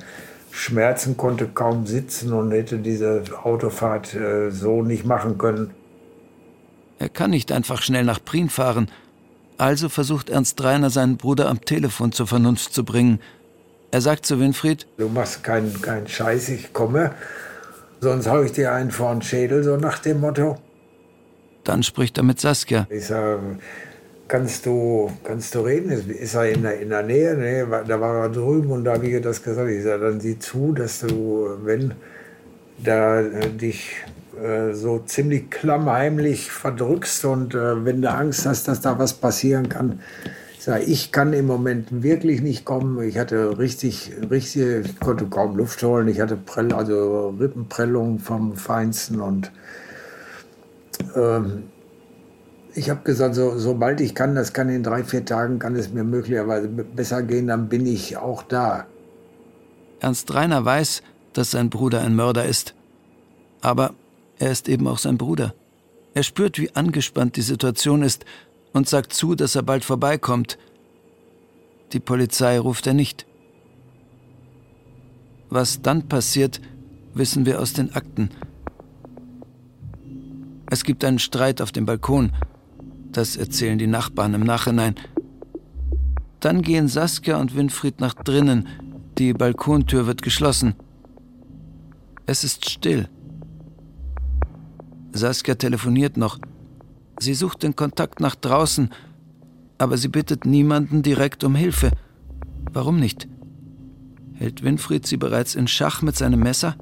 Schmerzen, 0.50 1.18
konnte 1.18 1.48
kaum 1.48 1.86
sitzen 1.86 2.32
und 2.32 2.50
hätte 2.50 2.78
diese 2.78 3.22
Autofahrt 3.42 4.14
äh, 4.14 4.50
so 4.50 4.82
nicht 4.82 5.04
machen 5.04 5.36
können. 5.36 5.70
Er 6.98 7.10
kann 7.10 7.30
nicht 7.30 7.52
einfach 7.52 7.82
schnell 7.82 8.04
nach 8.04 8.24
Prien 8.24 8.48
fahren. 8.48 8.88
Also 9.58 9.90
versucht 9.90 10.30
Ernst 10.30 10.62
Reiner 10.64 10.88
seinen 10.88 11.18
Bruder 11.18 11.50
am 11.50 11.60
Telefon 11.60 12.12
zur 12.12 12.26
Vernunft 12.26 12.72
zu 12.72 12.84
bringen. 12.84 13.20
Er 13.90 14.00
sagt 14.00 14.26
zu 14.26 14.40
Winfried: 14.40 14.86
Du 14.98 15.08
machst 15.08 15.44
keinen 15.44 15.80
kein 15.80 16.06
Scheiß, 16.06 16.48
ich 16.50 16.72
komme. 16.72 17.12
Sonst 18.00 18.28
hau 18.28 18.42
ich 18.42 18.52
dir 18.52 18.72
einen 18.72 18.90
vor 18.90 19.12
den 19.12 19.22
Schädel, 19.22 19.64
so 19.64 19.76
nach 19.76 19.98
dem 20.00 20.20
Motto. 20.20 20.58
Dann 21.64 21.82
spricht 21.82 22.18
er 22.18 22.24
mit 22.24 22.40
Saskia. 22.40 22.86
Ich 22.90 23.06
sage, 23.06 23.40
kannst 24.28 24.66
du, 24.66 25.10
kannst 25.24 25.54
du 25.54 25.60
reden? 25.60 25.90
Ist 25.90 26.34
er 26.34 26.50
in 26.50 26.62
der, 26.62 26.80
in 26.80 26.90
der 26.90 27.02
Nähe? 27.02 27.34
Nee, 27.34 27.64
da 27.86 28.00
war 28.00 28.24
er 28.24 28.28
drüben 28.28 28.70
und 28.70 28.84
da 28.84 28.94
habe 28.94 29.06
ich 29.06 29.22
das 29.22 29.42
gesagt. 29.42 29.70
Ich 29.70 29.82
sage, 29.82 30.04
dann 30.04 30.20
sieh 30.20 30.38
zu, 30.38 30.72
dass 30.72 31.00
du, 31.00 31.56
wenn 31.64 31.94
da 32.78 33.20
äh, 33.20 33.48
dich 33.50 33.96
äh, 34.40 34.74
so 34.74 34.98
ziemlich 35.00 35.50
klammheimlich 35.50 36.50
verdrückst 36.50 37.24
und 37.24 37.54
äh, 37.54 37.84
wenn 37.84 38.02
du 38.02 38.10
Angst 38.10 38.46
hast, 38.46 38.68
dass 38.68 38.80
da 38.80 38.98
was 38.98 39.14
passieren 39.14 39.68
kann, 39.68 40.00
sage, 40.66 40.84
ich 40.84 41.12
kann 41.12 41.32
im 41.32 41.46
Moment 41.46 42.02
wirklich 42.02 42.42
nicht 42.42 42.64
kommen. 42.64 43.00
Ich 43.08 43.18
hatte 43.18 43.56
richtig, 43.58 44.12
richtig, 44.30 44.84
ich 44.84 45.00
konnte 45.00 45.26
kaum 45.26 45.56
Luft 45.56 45.80
holen. 45.82 46.08
Ich 46.08 46.20
hatte 46.20 46.36
Prell, 46.36 46.72
also 46.72 47.28
Rippenprellungen 47.38 48.18
vom 48.18 48.56
Feinsten 48.56 49.20
und 49.20 49.52
ähm, 51.14 51.64
ich 52.74 52.90
habe 52.90 53.00
gesagt, 53.04 53.36
so, 53.36 53.56
sobald 53.56 54.00
ich 54.00 54.14
kann, 54.14 54.34
das 54.34 54.52
kann 54.52 54.68
in 54.68 54.82
drei, 54.82 55.04
vier 55.04 55.24
Tagen, 55.24 55.58
kann 55.58 55.76
es 55.76 55.92
mir 55.92 56.04
möglicherweise 56.04 56.68
besser 56.68 57.22
gehen, 57.22 57.46
dann 57.46 57.68
bin 57.68 57.86
ich 57.86 58.16
auch 58.16 58.42
da. 58.42 58.86
Ernst 60.00 60.34
Reiner 60.34 60.64
weiß, 60.64 61.02
dass 61.32 61.52
sein 61.52 61.70
Bruder 61.70 62.02
ein 62.02 62.14
Mörder 62.14 62.44
ist. 62.44 62.74
Aber 63.60 63.94
er 64.38 64.50
ist 64.50 64.68
eben 64.68 64.86
auch 64.88 64.98
sein 64.98 65.16
Bruder. 65.16 65.54
Er 66.12 66.22
spürt, 66.22 66.58
wie 66.58 66.74
angespannt 66.74 67.36
die 67.36 67.42
Situation 67.42 68.02
ist 68.02 68.24
und 68.76 68.86
sagt 68.86 69.14
zu, 69.14 69.34
dass 69.34 69.54
er 69.54 69.62
bald 69.62 69.86
vorbeikommt. 69.86 70.58
Die 71.94 71.98
Polizei 71.98 72.58
ruft 72.58 72.86
er 72.86 72.92
nicht. 72.92 73.24
Was 75.48 75.80
dann 75.80 76.08
passiert, 76.08 76.60
wissen 77.14 77.46
wir 77.46 77.58
aus 77.58 77.72
den 77.72 77.94
Akten. 77.94 78.28
Es 80.70 80.84
gibt 80.84 81.06
einen 81.06 81.18
Streit 81.18 81.62
auf 81.62 81.72
dem 81.72 81.86
Balkon. 81.86 82.32
Das 83.12 83.36
erzählen 83.38 83.78
die 83.78 83.86
Nachbarn 83.86 84.34
im 84.34 84.42
Nachhinein. 84.42 84.94
Dann 86.40 86.60
gehen 86.60 86.88
Saskia 86.88 87.38
und 87.38 87.56
Winfried 87.56 87.98
nach 88.00 88.12
drinnen. 88.12 88.68
Die 89.16 89.32
Balkontür 89.32 90.06
wird 90.06 90.20
geschlossen. 90.20 90.74
Es 92.26 92.44
ist 92.44 92.68
still. 92.68 93.08
Saskia 95.12 95.54
telefoniert 95.54 96.18
noch. 96.18 96.38
Sie 97.18 97.34
sucht 97.34 97.62
den 97.62 97.76
Kontakt 97.76 98.20
nach 98.20 98.34
draußen, 98.34 98.90
aber 99.78 99.96
sie 99.96 100.08
bittet 100.08 100.44
niemanden 100.44 101.02
direkt 101.02 101.44
um 101.44 101.54
Hilfe. 101.54 101.90
Warum 102.72 102.98
nicht? 102.98 103.28
Hält 104.34 104.62
Winfried 104.62 105.06
sie 105.06 105.16
bereits 105.16 105.54
in 105.54 105.66
Schach 105.66 106.02
mit 106.02 106.16
seinem 106.16 106.40
Messer? 106.40 106.76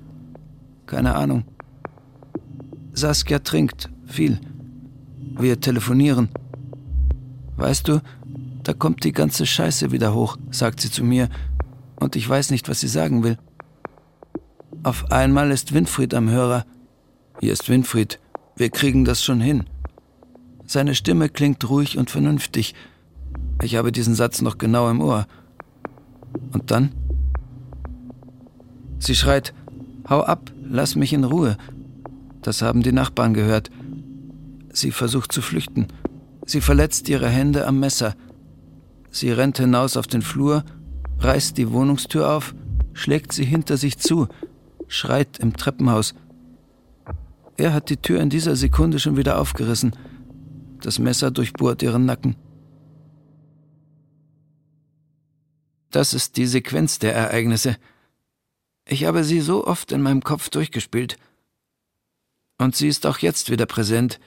Keine 0.87 1.15
Ahnung. 1.15 1.45
Saskia 2.93 3.39
trinkt 3.39 3.91
viel. 4.07 4.41
Wir 5.39 5.61
telefonieren. 5.61 6.29
Weißt 7.57 7.89
du, 7.89 8.01
da 8.63 8.73
kommt 8.73 9.05
die 9.05 9.13
ganze 9.13 9.47
Scheiße 9.47 9.93
wieder 9.93 10.15
hoch, 10.15 10.37
sagt 10.51 10.81
sie 10.81 10.91
zu 10.91 11.05
mir, 11.05 11.29
und 11.97 12.17
ich 12.17 12.29
weiß 12.29 12.51
nicht, 12.51 12.69
was 12.69 12.81
sie 12.81 12.89
sagen 12.89 13.23
will. 13.23 13.39
Auf 14.83 15.11
einmal 15.13 15.51
ist 15.51 15.73
Winfried 15.73 16.13
am 16.13 16.29
Hörer. 16.29 16.67
Hier 17.41 17.53
ist 17.53 17.69
Winfried. 17.69 18.21
Wir 18.57 18.71
kriegen 18.71 19.05
das 19.05 19.23
schon 19.25 19.41
hin. 19.41 19.65
Seine 20.75 20.97
Stimme 20.97 21.29
klingt 21.29 21.69
ruhig 21.71 21.99
und 21.99 22.11
vernünftig. 22.11 22.75
Ich 23.63 23.77
habe 23.77 23.93
diesen 23.93 24.17
Satz 24.17 24.43
noch 24.43 24.59
genau 24.59 24.91
im 24.91 25.01
Ohr. 25.01 25.29
Und 26.53 26.73
dann? 26.73 26.91
Sie 28.99 29.15
schreit, 29.15 29.55
Hau 30.11 30.23
ab, 30.23 30.51
lass 30.65 30.97
mich 30.97 31.13
in 31.13 31.23
Ruhe. 31.23 31.59
Das 32.43 32.61
haben 32.61 32.83
die 32.83 32.91
Nachbarn 32.91 33.35
gehört. 33.35 33.71
Sie 34.73 34.91
versucht 34.91 35.31
zu 35.31 35.43
flüchten. 35.43 35.87
Sie 36.45 36.61
verletzt 36.61 37.09
ihre 37.09 37.29
Hände 37.29 37.69
am 37.69 37.79
Messer. 37.79 38.17
Sie 39.11 39.31
rennt 39.31 39.59
hinaus 39.59 39.97
auf 39.97 40.09
den 40.09 40.23
Flur, 40.23 40.65
reißt 41.21 41.57
die 41.57 41.71
Wohnungstür 41.71 42.29
auf, 42.29 42.53
schlägt 42.95 43.33
sie 43.33 43.45
hinter 43.45 43.77
sich 43.77 43.99
zu, 43.99 44.27
schreit 44.89 45.39
im 45.39 45.57
Treppenhaus. 45.57 46.17
Er 47.57 47.73
hat 47.73 47.91
die 47.91 47.99
Tür 47.99 48.21
in 48.21 48.29
dieser 48.29 48.57
Sekunde 48.57 48.99
schon 48.99 49.17
wieder 49.17 49.39
aufgerissen. 49.39 49.95
Das 50.85 50.99
Messer 50.99 51.31
durchbohrt 51.31 51.83
ihren 51.83 52.05
Nacken. 52.05 52.37
Das 55.91 56.13
ist 56.13 56.37
die 56.37 56.47
Sequenz 56.47 56.99
der 56.99 57.15
Ereignisse. 57.15 57.77
Ich 58.87 59.07
habe 59.07 59.25
sie 59.25 59.41
so 59.41 59.67
oft 59.67 59.93
in 59.93 60.03
meinem 60.03 60.23
Kopf 60.23 60.51
durchgespielt. 60.51 61.17
Und 62.59 62.77
sie 62.77 62.89
ist 62.89 63.07
auch 63.07 63.17
jetzt 63.19 63.51
wieder 63.51 63.65
präsent. 63.65 64.21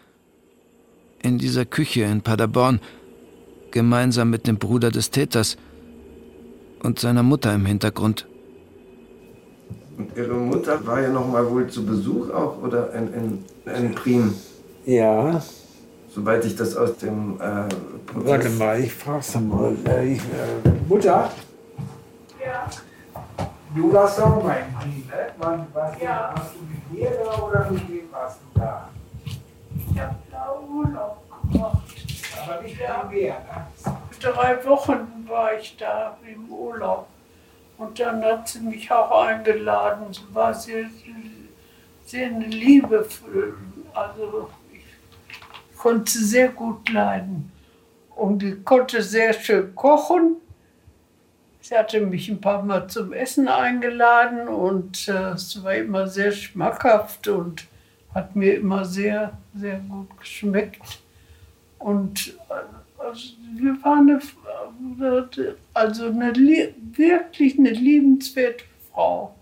In 1.21 1.37
dieser 1.37 1.65
Küche 1.65 2.01
in 2.05 2.21
Paderborn, 2.21 2.81
gemeinsam 3.69 4.31
mit 4.31 4.47
dem 4.47 4.57
Bruder 4.57 4.89
des 4.89 5.11
Täters 5.11 5.57
und 6.81 6.97
seiner 6.97 7.21
Mutter 7.21 7.53
im 7.53 7.67
Hintergrund. 7.67 8.27
Und 9.95 10.17
Ihre 10.17 10.33
Mutter 10.33 10.83
war 10.87 11.01
ja 11.01 11.09
noch 11.09 11.27
mal 11.27 11.47
wohl 11.51 11.67
zu 11.69 11.85
Besuch 11.85 12.31
auch 12.31 12.63
oder 12.63 12.93
in, 12.93 13.13
in, 13.13 13.45
in 13.75 13.93
Prien? 13.93 14.33
Ja. 14.85 15.43
Soweit 16.17 16.43
ich 16.45 16.56
das 16.56 16.75
aus 16.75 16.97
dem 16.97 17.39
äh, 17.39 17.69
Prozess 18.08 18.27
Warte 18.32 18.49
mal, 18.49 18.80
ich 18.80 18.91
frag's 18.91 19.36
mal. 19.36 19.75
Äh, 19.88 20.13
ich, 20.13 20.19
äh, 20.19 20.69
Mutter, 20.89 21.30
Ja, 22.43 22.65
du 23.75 23.93
warst 23.93 24.19
auch 24.19 24.43
mal 24.43 24.58
in 24.58 24.73
Prien, 24.73 25.08
ne? 25.08 25.27
Wann, 25.38 25.67
warst, 25.75 26.01
Ja. 26.01 26.34
du, 26.34 26.39
warst 26.39 26.56
du 26.56 26.60
mit 26.63 26.99
mir 26.99 27.12
da 27.23 27.38
oder 27.43 27.69
mit 27.69 27.88
wem 27.88 28.12
warst 28.12 28.39
du 28.56 28.60
da? 28.60 28.89
ich 29.91 29.99
habe 29.99 30.15
da 30.32 30.56
Urlaub 30.60 31.21
gemacht. 31.53 31.77
Aber 32.47 32.62
nicht 32.63 32.80
Ja. 32.80 33.03
mit 33.03 33.12
mir, 33.21 33.34
ne? 33.34 33.97
Drei 34.19 34.65
Wochen 34.65 35.27
war 35.27 35.53
ich 35.53 35.77
da 35.77 36.17
im 36.27 36.49
Urlaub. 36.51 37.06
Und 37.77 37.99
dann 37.99 38.23
hat 38.25 38.47
sie 38.47 38.62
mich 38.62 38.91
auch 38.91 39.23
eingeladen. 39.27 40.08
Sie 40.12 40.34
war 40.34 40.51
sehr, 40.51 40.86
sehr 42.08 42.30
liebevoll. 42.32 43.53
Also 43.93 44.49
konnte 45.88 46.19
sehr 46.19 46.50
gut 46.50 46.89
leiden. 46.89 47.50
Und 48.13 48.43
ich 48.43 48.65
konnte 48.65 49.02
sehr 49.02 49.32
schön 49.32 49.73
kochen. 49.73 50.36
Sie 51.62 51.78
hatte 51.78 52.02
mich 52.02 52.28
ein 52.28 52.41
paar 52.41 52.62
Mal 52.62 52.89
zum 52.89 53.13
Essen 53.13 53.47
eingeladen 53.47 54.50
und 54.50 55.08
äh, 55.08 55.32
es 55.32 55.63
war 55.63 55.76
immer 55.76 56.08
sehr 56.08 56.34
schmackhaft 56.34 57.30
und 57.30 57.67
hat 58.13 58.36
mir 58.36 58.56
immer 58.56 58.84
sehr, 58.84 59.38
sehr 59.56 59.80
gut 59.80 60.10
geschmeckt. 60.19 61.00
Und 61.80 62.34
äh, 62.50 63.02
also, 63.02 63.30
wir 63.56 63.82
waren 63.82 64.19
eine, 65.00 65.56
also 65.73 66.08
eine, 66.08 66.34
wirklich 66.97 67.58
eine 67.58 67.69
liebenswerte 67.69 68.65
Frau. 68.91 69.34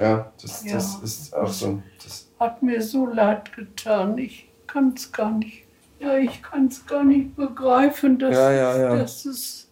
Ja, 0.00 0.32
das, 0.42 0.64
Ja. 0.64 0.74
das 0.74 1.00
ist 1.00 1.32
auch 1.36 1.52
so. 1.52 1.80
Das, 2.02 2.28
Hat 2.40 2.60
mir 2.60 2.82
so 2.82 3.06
leid 3.06 3.54
getan. 3.54 4.18
Ich 4.18 4.49
kann 4.72 4.92
es 4.96 5.10
gar 5.12 5.32
nicht. 5.32 5.64
Ja, 5.98 6.16
ich 6.16 6.42
kann 6.42 6.66
es 6.66 6.86
gar 6.86 7.04
nicht 7.04 7.36
begreifen, 7.36 8.18
dass, 8.18 8.34
Ja, 8.34 8.52
ja, 8.52 8.78
ja. 8.78 8.96
dass 8.96 9.24
es. 9.26 9.68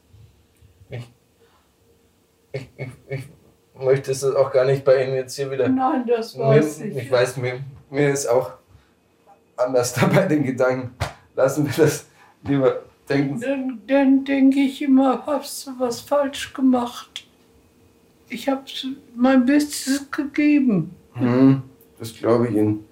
ich, 0.90 2.68
ich, 2.76 2.88
ich 3.08 3.28
möchte 3.78 4.10
es 4.10 4.24
auch 4.24 4.52
gar 4.52 4.64
nicht 4.64 4.84
bei 4.84 5.04
Ihnen 5.04 5.14
jetzt 5.14 5.36
hier 5.36 5.50
wieder. 5.50 5.68
Nein, 5.68 6.04
das 6.06 6.34
Mir, 6.34 6.44
weiß 6.44 6.80
ich. 6.80 6.96
ich 6.96 7.10
weiß, 7.10 7.36
mir, 7.38 7.60
mir 7.90 8.10
ist 8.10 8.26
auch 8.26 8.52
anders 9.56 9.94
dabei 10.00 10.26
den 10.26 10.44
Gedanken. 10.44 10.94
Lassen 11.34 11.66
wir 11.66 11.84
das 11.84 12.06
lieber 12.42 12.82
denken. 13.08 13.40
Dann, 13.40 13.82
dann 13.86 14.24
denke 14.24 14.60
ich 14.60 14.82
immer, 14.82 15.24
hast 15.26 15.66
du 15.66 15.70
was 15.78 16.00
falsch 16.00 16.52
gemacht? 16.52 17.26
Ich 18.28 18.48
habe 18.48 18.62
mein 19.16 19.46
Bestes 19.46 20.10
gegeben. 20.10 20.94
Mhm, 21.14 21.62
das 21.98 22.14
glaube 22.14 22.48
ich 22.48 22.54
Ihnen. 22.54 22.84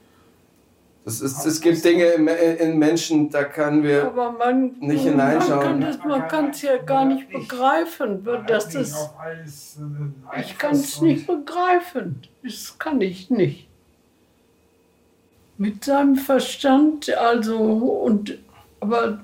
Das 1.07 1.21
ist, 1.21 1.47
es 1.47 1.61
gibt 1.61 1.85
Dinge 1.85 2.05
in, 2.05 2.27
in 2.27 2.79
Menschen, 2.81 3.31
da 3.31 3.45
können 3.45 3.85
wir. 3.85 4.07
Aber 4.07 4.33
man, 4.33 4.73
Nicht 4.81 5.05
man 5.05 5.13
hineinschauen. 5.13 5.61
kann 5.63 5.81
das, 5.81 5.99
man 6.05 6.27
kann 6.27 6.51
es 6.51 6.63
ja 6.63 6.79
gar 6.79 7.05
nicht 7.05 7.31
begreifen. 7.31 8.27
Das 8.49 8.75
ist, 8.75 8.97
ich 10.41 10.59
kann 10.59 10.73
es 10.75 11.01
nicht 11.01 11.29
begreifen. 11.29 12.23
Das 12.43 12.77
kann 12.77 13.01
ich 13.01 13.31
nicht. 13.31 13.69
Mit 15.59 15.85
seinem 15.85 16.17
Verstand, 16.17 17.09
also, 17.15 17.57
und, 17.57 18.37
aber 18.81 19.21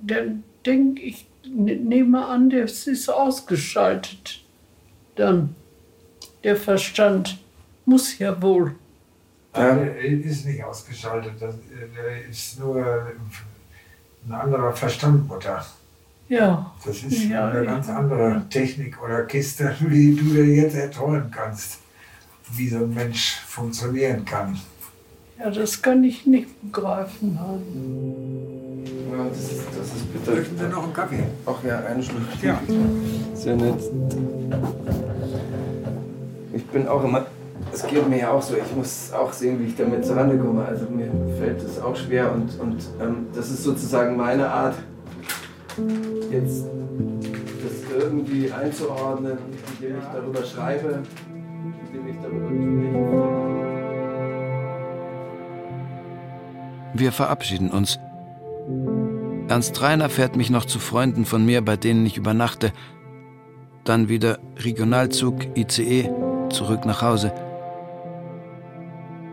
dann 0.00 0.44
denke 0.64 1.02
ich, 1.02 1.26
ne- 1.46 1.76
nehme 1.76 2.24
an, 2.24 2.48
das 2.48 2.86
ist 2.86 3.10
ausgeschaltet. 3.10 4.40
Dann, 5.14 5.54
der 6.42 6.56
Verstand 6.56 7.36
muss 7.84 8.18
ja 8.18 8.40
wohl. 8.40 8.74
Der 9.58 9.98
ist 9.98 10.46
nicht 10.46 10.62
ausgeschaltet, 10.64 11.32
das 11.40 11.54
der 11.96 12.28
ist 12.28 12.58
nur 12.60 12.76
ein 14.26 14.32
anderer 14.32 14.72
Verstand, 14.72 15.26
Mutter. 15.28 15.64
Ja, 16.28 16.72
Das 16.84 17.02
ist 17.02 17.24
Ja, 17.24 17.48
eine 17.48 17.64
ganz 17.64 17.88
andere 17.88 18.42
Technik 18.50 19.02
oder 19.02 19.22
Kiste, 19.24 19.74
wie 19.80 20.14
du 20.14 20.24
dir 20.24 20.44
jetzt 20.44 20.76
erträumen 20.76 21.30
kannst, 21.30 21.78
wie 22.52 22.68
so 22.68 22.78
ein 22.78 22.92
Mensch 22.94 23.36
funktionieren 23.46 24.24
kann. 24.24 24.58
ja, 25.38 25.50
das 25.50 25.80
kann 25.80 26.04
ich 26.04 26.26
nicht 26.26 26.48
begreifen. 26.62 27.38
Ja, 29.10 29.24
das 29.28 29.38
ist, 29.38 29.60
das 29.78 29.86
ist 29.96 30.12
bitter. 30.12 30.32
Möchten 30.36 30.58
Sie 30.58 30.68
noch 30.68 30.84
einen 30.84 30.92
Kaffee? 30.92 31.24
Ach 31.46 31.64
ja, 31.64 31.78
einen 31.86 32.02
Schluck. 32.02 32.20
Ja. 32.42 32.60
Sehr 33.34 33.56
nett. 33.56 33.80
Ich 36.52 36.66
bin 36.66 36.86
auch 36.88 37.04
immer. 37.04 37.26
Es 37.72 37.86
geht 37.86 38.08
mir 38.08 38.18
ja 38.18 38.30
auch 38.32 38.42
so. 38.42 38.56
Ich 38.56 38.76
muss 38.76 39.12
auch 39.12 39.32
sehen, 39.32 39.60
wie 39.60 39.66
ich 39.66 39.76
damit 39.76 40.04
zurande 40.04 40.38
komme. 40.38 40.64
Also 40.64 40.86
mir 40.90 41.10
fällt 41.38 41.62
das 41.62 41.80
auch 41.80 41.96
schwer 41.96 42.32
und, 42.32 42.58
und 42.60 42.76
ähm, 43.00 43.26
das 43.34 43.50
ist 43.50 43.62
sozusagen 43.62 44.16
meine 44.16 44.48
Art, 44.48 44.74
jetzt 46.30 46.64
das 47.62 48.02
irgendwie 48.02 48.50
einzuordnen, 48.52 49.38
indem 49.80 49.98
ich 49.98 50.04
darüber 50.12 50.44
schreibe, 50.44 51.02
indem 51.86 52.08
ich 52.08 52.16
darüber 52.20 52.48
spreche. 52.48 53.38
Wir 56.94 57.12
verabschieden 57.12 57.70
uns. 57.70 57.98
Ernst 59.48 59.80
Reiner 59.80 60.08
fährt 60.10 60.36
mich 60.36 60.50
noch 60.50 60.64
zu 60.64 60.78
Freunden 60.78 61.24
von 61.24 61.44
mir, 61.44 61.62
bei 61.64 61.76
denen 61.76 62.04
ich 62.06 62.16
übernachte. 62.16 62.72
Dann 63.84 64.08
wieder 64.08 64.38
Regionalzug, 64.58 65.56
ICE, 65.56 66.10
zurück 66.50 66.84
nach 66.84 67.02
Hause. 67.02 67.32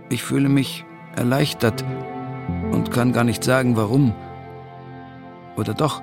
Ich 0.10 0.24
fühle 0.24 0.50
mich 0.50 0.86
erleichtert 1.16 1.84
und 2.72 2.92
kann 2.92 3.14
gar 3.14 3.24
nicht 3.24 3.44
sagen, 3.44 3.76
warum. 3.76 4.14
Oder 5.56 5.74
doch, 5.74 6.02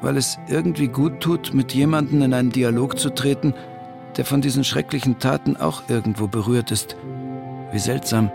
weil 0.00 0.16
es 0.16 0.38
irgendwie 0.48 0.88
gut 0.88 1.20
tut, 1.20 1.54
mit 1.54 1.72
jemandem 1.74 2.22
in 2.22 2.34
einen 2.34 2.50
Dialog 2.50 2.98
zu 2.98 3.10
treten, 3.10 3.54
der 4.16 4.24
von 4.24 4.40
diesen 4.40 4.64
schrecklichen 4.64 5.18
Taten 5.18 5.56
auch 5.56 5.82
irgendwo 5.88 6.26
berührt 6.26 6.70
ist. 6.70 6.96
Wie 7.72 7.78
seltsam. 7.78 8.30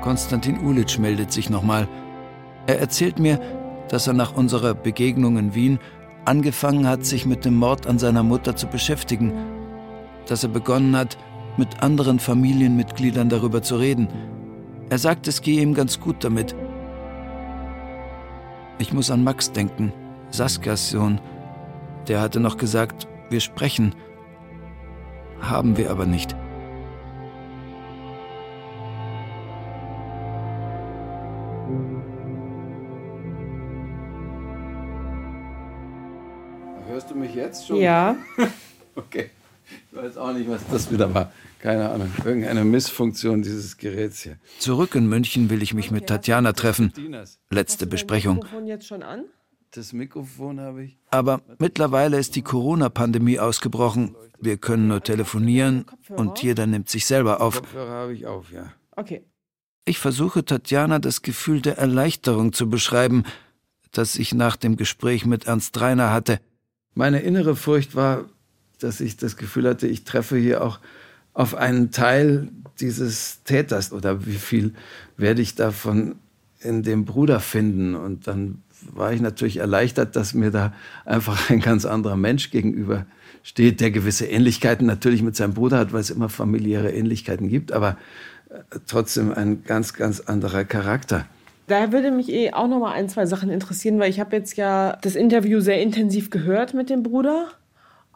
Konstantin 0.00 0.60
Ulitsch 0.60 0.98
meldet 0.98 1.32
sich 1.32 1.50
nochmal. 1.50 1.88
Er 2.66 2.78
erzählt 2.78 3.18
mir, 3.18 3.40
dass 3.88 4.06
er 4.06 4.12
nach 4.12 4.34
unserer 4.34 4.74
Begegnung 4.74 5.36
in 5.36 5.54
Wien 5.54 5.78
angefangen 6.24 6.86
hat, 6.86 7.04
sich 7.04 7.26
mit 7.26 7.44
dem 7.44 7.56
Mord 7.56 7.86
an 7.86 7.98
seiner 7.98 8.22
Mutter 8.22 8.54
zu 8.54 8.66
beschäftigen, 8.68 9.32
dass 10.28 10.44
er 10.44 10.50
begonnen 10.50 10.96
hat, 10.96 11.18
mit 11.56 11.82
anderen 11.82 12.20
Familienmitgliedern 12.20 13.28
darüber 13.28 13.62
zu 13.62 13.76
reden. 13.76 14.08
Er 14.90 14.98
sagt, 14.98 15.26
es 15.26 15.42
gehe 15.42 15.60
ihm 15.60 15.74
ganz 15.74 15.98
gut 15.98 16.22
damit. 16.22 16.54
Ich 18.78 18.92
muss 18.92 19.10
an 19.10 19.24
Max 19.24 19.50
denken, 19.50 19.92
Saskias 20.30 20.90
Sohn. 20.90 21.20
Der 22.06 22.20
hatte 22.20 22.40
noch 22.40 22.56
gesagt, 22.56 23.08
wir 23.28 23.40
sprechen. 23.40 23.94
Haben 25.40 25.76
wir 25.76 25.90
aber 25.90 26.06
nicht. 26.06 26.34
Hörst 36.88 37.10
du 37.10 37.14
mich 37.14 37.34
jetzt 37.34 37.66
schon? 37.66 37.76
Ja. 37.76 38.16
Okay. 38.98 39.30
Ich 39.90 39.96
weiß 39.96 40.16
auch 40.16 40.32
nicht, 40.32 40.48
was 40.48 40.66
das 40.70 40.90
wieder 40.90 41.12
war. 41.14 41.32
Keine 41.60 41.90
Ahnung. 41.90 42.10
Irgendeine 42.24 42.64
Missfunktion 42.64 43.42
dieses 43.42 43.76
Geräts 43.76 44.22
hier. 44.22 44.38
Zurück 44.58 44.94
in 44.94 45.08
München 45.08 45.50
will 45.50 45.62
ich 45.62 45.74
mich 45.74 45.90
mit 45.90 46.06
Tatjana 46.06 46.52
treffen. 46.52 46.92
Letzte 47.50 47.86
Besprechung. 47.86 48.36
Mikrofon 48.36 48.66
jetzt 48.66 48.86
schon 48.86 49.02
an? 49.02 49.24
Das 49.72 49.92
Mikrofon 49.92 50.60
habe 50.60 50.84
ich. 50.84 50.98
Aber 51.10 51.42
mittlerweile 51.58 52.18
ist 52.18 52.36
die 52.36 52.42
Corona-Pandemie 52.42 53.38
ausgebrochen. 53.38 54.14
Wir 54.40 54.56
können 54.56 54.88
nur 54.88 55.02
telefonieren 55.02 55.84
und 56.10 56.42
jeder 56.42 56.66
nimmt 56.66 56.88
sich 56.88 57.06
selber 57.06 57.40
auf. 57.40 57.56
Kopfhörer 57.56 57.90
habe 57.90 58.14
ich 58.14 58.26
auf, 58.26 58.50
ja. 58.52 58.72
Okay. 58.92 59.24
Ich 59.84 59.98
versuche 59.98 60.44
Tatjana 60.44 60.98
das 60.98 61.22
Gefühl 61.22 61.60
der 61.60 61.78
Erleichterung 61.78 62.52
zu 62.52 62.68
beschreiben, 62.70 63.24
das 63.90 64.16
ich 64.16 64.34
nach 64.34 64.56
dem 64.56 64.76
Gespräch 64.76 65.26
mit 65.26 65.46
Ernst 65.46 65.80
Reiner 65.80 66.12
hatte. 66.12 66.40
Meine 66.94 67.20
innere 67.20 67.56
Furcht 67.56 67.94
war, 67.94 68.26
dass 68.78 69.00
ich 69.00 69.16
das 69.16 69.36
Gefühl 69.36 69.68
hatte, 69.68 69.86
ich 69.86 70.04
treffe 70.04 70.36
hier 70.36 70.62
auch 70.62 70.80
auf 71.34 71.54
einen 71.54 71.90
Teil 71.90 72.48
dieses 72.80 73.42
Täters 73.44 73.92
oder 73.92 74.26
wie 74.26 74.34
viel 74.34 74.74
werde 75.16 75.42
ich 75.42 75.54
davon 75.54 76.16
in 76.60 76.82
dem 76.82 77.04
Bruder 77.04 77.40
finden. 77.40 77.94
Und 77.94 78.26
dann 78.26 78.62
war 78.92 79.12
ich 79.12 79.20
natürlich 79.20 79.58
erleichtert, 79.58 80.16
dass 80.16 80.34
mir 80.34 80.50
da 80.50 80.72
einfach 81.04 81.50
ein 81.50 81.60
ganz 81.60 81.84
anderer 81.84 82.16
Mensch 82.16 82.50
gegenüber 82.50 83.06
steht, 83.42 83.80
der 83.80 83.90
gewisse 83.90 84.26
Ähnlichkeiten 84.26 84.86
natürlich 84.86 85.22
mit 85.22 85.36
seinem 85.36 85.54
Bruder 85.54 85.78
hat, 85.78 85.92
weil 85.92 86.00
es 86.00 86.10
immer 86.10 86.28
familiäre 86.28 86.90
Ähnlichkeiten 86.90 87.48
gibt, 87.48 87.72
aber 87.72 87.96
äh, 88.50 88.78
trotzdem 88.86 89.32
ein 89.32 89.62
ganz, 89.64 89.94
ganz 89.94 90.20
anderer 90.20 90.64
Charakter. 90.64 91.26
Da 91.66 91.92
würde 91.92 92.10
mich 92.10 92.30
eh 92.30 92.52
auch 92.52 92.66
noch 92.66 92.80
mal 92.80 92.92
ein, 92.92 93.08
zwei 93.08 93.26
Sachen 93.26 93.50
interessieren, 93.50 93.98
weil 93.98 94.10
ich 94.10 94.20
habe 94.20 94.34
jetzt 94.34 94.56
ja 94.56 94.96
das 95.02 95.14
Interview 95.14 95.60
sehr 95.60 95.80
intensiv 95.82 96.30
gehört 96.30 96.74
mit 96.74 96.88
dem 96.88 97.02
Bruder. 97.02 97.48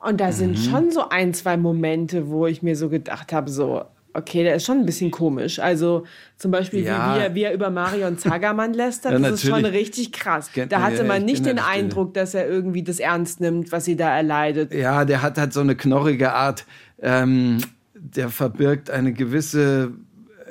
Und 0.05 0.21
da 0.21 0.33
sind 0.33 0.59
schon 0.59 0.91
so 0.91 1.09
ein, 1.09 1.33
zwei 1.33 1.57
Momente, 1.57 2.29
wo 2.29 2.47
ich 2.47 2.63
mir 2.63 2.77
so 2.77 2.89
gedacht 2.89 3.33
habe, 3.33 3.51
so, 3.51 3.85
okay, 4.15 4.43
der 4.43 4.57
ist 4.57 4.67
schon 4.67 4.79
ein 4.79 4.87
bisschen 4.87 5.11
komisch. 5.11 5.59
Also 5.61 6.05
zum 6.37 6.51
Beispiel, 6.51 6.83
Ja. 6.85 7.15
wie, 7.15 7.19
wie, 7.19 7.25
er, 7.25 7.35
wie 7.37 7.43
er 7.45 7.55
über 7.55 7.71
Marion 7.71 8.19
Zagermann 8.19 8.75
lästert, 8.75 9.13
Ja, 9.13 9.19
das 9.21 9.35
ist 9.35 9.43
schon 9.43 9.63
natürlich. 9.63 9.81
richtig 9.81 10.13
krass. 10.13 10.51
Da 10.69 10.81
hatte 10.83 11.05
man 11.05 11.25
nicht 11.25 11.47
den. 11.47 11.59
Eindruck, 11.61 12.15
dass 12.15 12.35
er 12.35 12.49
irgendwie 12.49 12.83
das 12.83 12.99
ernst 12.99 13.41
nimmt, 13.41 13.71
was 13.73 13.85
sie 13.85 13.97
da 13.97 14.15
erleidet. 14.17 14.75
Ja, 14.75 15.05
der 15.05 15.23
hat 15.23 15.39
halt 15.39 15.53
so 15.53 15.61
eine 15.61 15.77
knorrige 15.77 16.33
Art. 16.33 16.67
Ähm, 17.01 17.59
der 17.95 18.29
verbirgt 18.29 18.91
eine 18.91 19.13
gewisse 19.13 19.93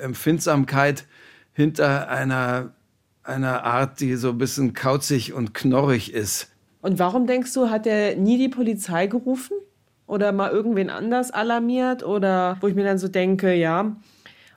Empfindsamkeit 0.01 1.05
hinter 1.53 2.09
einer, 2.09 2.71
einer 3.23 3.63
Art, 3.63 3.99
die 3.99 4.15
so 4.15 4.29
ein 4.29 4.37
bisschen 4.37 4.73
kauzig 4.73 5.33
und 5.33 5.53
knorrig 5.53 6.13
ist. 6.13 6.50
Und 6.81 6.99
warum 6.99 7.27
denkst 7.27 7.53
du, 7.53 7.69
hat 7.69 7.85
er 7.85 8.15
nie 8.15 8.37
die 8.37 8.49
Polizei 8.49 9.07
gerufen? 9.07 9.55
Oder 10.07 10.31
mal 10.31 10.51
irgendwen 10.51 10.89
anders 10.89 11.31
alarmiert? 11.31 12.03
Oder 12.03 12.57
wo 12.59 12.67
ich 12.67 12.75
mir 12.75 12.83
dann 12.83 12.97
so 12.97 13.07
denke, 13.07 13.53
ja, 13.53 13.95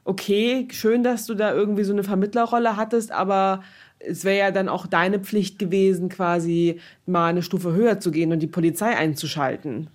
okay, 0.05 0.69
schön, 0.71 1.03
dass 1.03 1.27
du 1.27 1.35
da 1.35 1.53
irgendwie 1.53 1.85
so 1.85 1.93
eine 1.93 2.05
Vermittlerrolle 2.05 2.77
hattest, 2.77 3.13
aber 3.13 3.63
es 3.99 4.25
wäre 4.25 4.39
ja 4.39 4.51
dann 4.51 4.69
auch 4.69 4.87
deine 4.87 5.19
Pflicht 5.19 5.59
gewesen, 5.59 6.09
quasi 6.09 6.81
mal 7.07 7.29
eine 7.29 7.43
Stufe 7.43 7.73
höher 7.73 8.01
zu 8.01 8.11
gehen 8.11 8.33
und 8.33 8.41
die 8.41 8.47
Polizei 8.47 8.95
einzuschalten. 8.97 9.89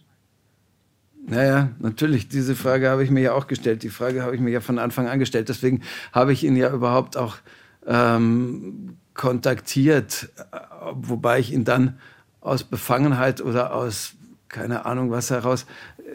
Naja, 1.28 1.70
natürlich, 1.80 2.28
diese 2.28 2.56
Frage 2.56 2.90
habe 2.90 3.04
ich 3.04 3.12
mir 3.12 3.22
ja 3.22 3.34
auch 3.34 3.46
gestellt. 3.46 3.84
Die 3.84 3.90
Frage 3.90 4.24
habe 4.24 4.34
ich 4.34 4.42
mir 4.42 4.50
ja 4.50 4.62
von 4.62 4.80
Anfang 4.80 5.08
an 5.08 5.20
gestellt. 5.20 5.48
Deswegen 5.50 5.82
habe 6.12 6.34
ich 6.34 6.44
ihn 6.44 6.56
ja 6.56 6.74
überhaupt 6.74 7.18
auch 7.18 7.38
ähm, 7.86 8.98
kontaktiert, 9.14 10.30
äh, 10.52 10.58
wobei 10.94 11.40
ich 11.40 11.54
ihn 11.54 11.66
dann 11.66 12.00
aus 12.42 12.64
Befangenheit 12.64 13.42
oder 13.42 13.74
aus 13.74 14.14
keine 14.50 14.86
Ahnung 14.86 15.12
was 15.12 15.30
heraus, 15.30 15.66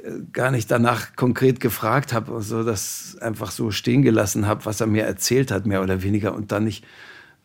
äh, 0.04 0.10
gar 0.32 0.50
nicht 0.50 0.70
danach 0.70 1.16
konkret 1.16 1.60
gefragt 1.60 2.12
habe, 2.12 2.42
so 2.42 2.64
das 2.64 3.16
einfach 3.20 3.50
so 3.50 3.70
stehen 3.70 4.02
gelassen 4.02 4.46
habe, 4.46 4.66
was 4.66 4.80
er 4.80 4.88
mir 4.88 5.04
erzählt 5.04 5.50
hat, 5.50 5.66
mehr 5.66 5.82
oder 5.82 6.02
weniger, 6.02 6.34
und 6.34 6.52
dann 6.52 6.64
nicht 6.64 6.84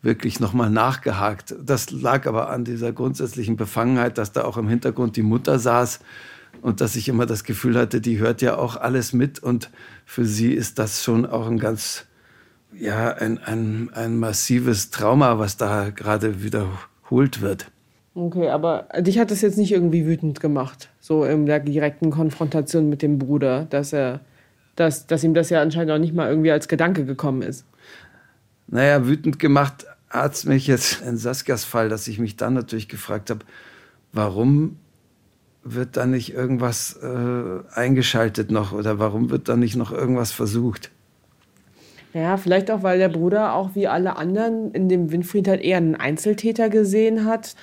wirklich 0.02 0.40
nochmal 0.40 0.70
nachgehakt. 0.70 1.54
Das 1.62 1.90
lag 1.90 2.26
aber 2.26 2.50
an 2.50 2.64
dieser 2.64 2.92
grundsätzlichen 2.92 3.56
Befangenheit, 3.56 4.18
dass 4.18 4.32
da 4.32 4.44
auch 4.44 4.56
im 4.56 4.68
Hintergrund 4.68 5.16
die 5.16 5.22
Mutter 5.22 5.58
saß 5.58 6.00
und 6.62 6.80
dass 6.80 6.96
ich 6.96 7.08
immer 7.08 7.26
das 7.26 7.44
Gefühl 7.44 7.78
hatte, 7.78 8.00
die 8.00 8.18
hört 8.18 8.42
ja 8.42 8.56
auch 8.56 8.76
alles 8.76 9.12
mit 9.12 9.38
und 9.38 9.70
für 10.04 10.24
sie 10.24 10.52
ist 10.52 10.78
das 10.78 11.04
schon 11.04 11.26
auch 11.26 11.46
ein 11.46 11.58
ganz, 11.58 12.06
ja, 12.72 13.12
ein, 13.12 13.38
ein, 13.38 13.90
ein 13.92 14.18
massives 14.18 14.90
Trauma, 14.90 15.38
was 15.38 15.56
da 15.56 15.90
gerade 15.90 16.42
wiederholt 16.42 17.42
wird. 17.42 17.70
Okay, 18.14 18.48
aber 18.48 18.88
dich 18.98 19.18
hat 19.18 19.30
das 19.30 19.40
jetzt 19.40 19.56
nicht 19.56 19.72
irgendwie 19.72 20.04
wütend 20.04 20.40
gemacht, 20.40 20.88
so 21.00 21.24
in 21.24 21.46
der 21.46 21.60
direkten 21.60 22.10
Konfrontation 22.10 22.88
mit 22.88 23.02
dem 23.02 23.18
Bruder, 23.18 23.66
dass 23.70 23.92
er, 23.92 24.20
dass, 24.74 25.06
dass 25.06 25.22
ihm 25.22 25.32
das 25.32 25.50
ja 25.50 25.62
anscheinend 25.62 25.92
auch 25.92 25.98
nicht 25.98 26.14
mal 26.14 26.28
irgendwie 26.28 26.50
als 26.50 26.66
Gedanke 26.66 27.04
gekommen 27.04 27.42
ist. 27.42 27.64
Naja, 28.66 29.06
wütend 29.06 29.38
gemacht 29.38 29.86
hat 30.08 30.34
es 30.34 30.44
mich 30.44 30.66
jetzt 30.66 31.02
in 31.02 31.16
Saskias 31.16 31.64
Fall, 31.64 31.88
dass 31.88 32.08
ich 32.08 32.18
mich 32.18 32.36
dann 32.36 32.54
natürlich 32.54 32.88
gefragt 32.88 33.30
habe, 33.30 33.44
warum 34.12 34.76
wird 35.62 35.96
da 35.96 36.06
nicht 36.06 36.32
irgendwas 36.32 36.98
äh, 37.02 37.78
eingeschaltet 37.78 38.50
noch 38.50 38.72
oder 38.72 38.98
warum 38.98 39.30
wird 39.30 39.48
da 39.48 39.56
nicht 39.56 39.76
noch 39.76 39.92
irgendwas 39.92 40.32
versucht? 40.32 40.90
Ja, 42.12 42.36
vielleicht 42.38 42.70
auch, 42.72 42.82
weil 42.82 42.98
der 42.98 43.08
Bruder 43.08 43.54
auch 43.54 43.76
wie 43.76 43.86
alle 43.86 44.16
anderen 44.16 44.72
in 44.72 44.88
dem 44.88 45.12
Winfried 45.12 45.46
halt 45.46 45.60
eher 45.60 45.76
einen 45.76 45.94
Einzeltäter 45.94 46.68
gesehen 46.68 47.24
hat, 47.24 47.54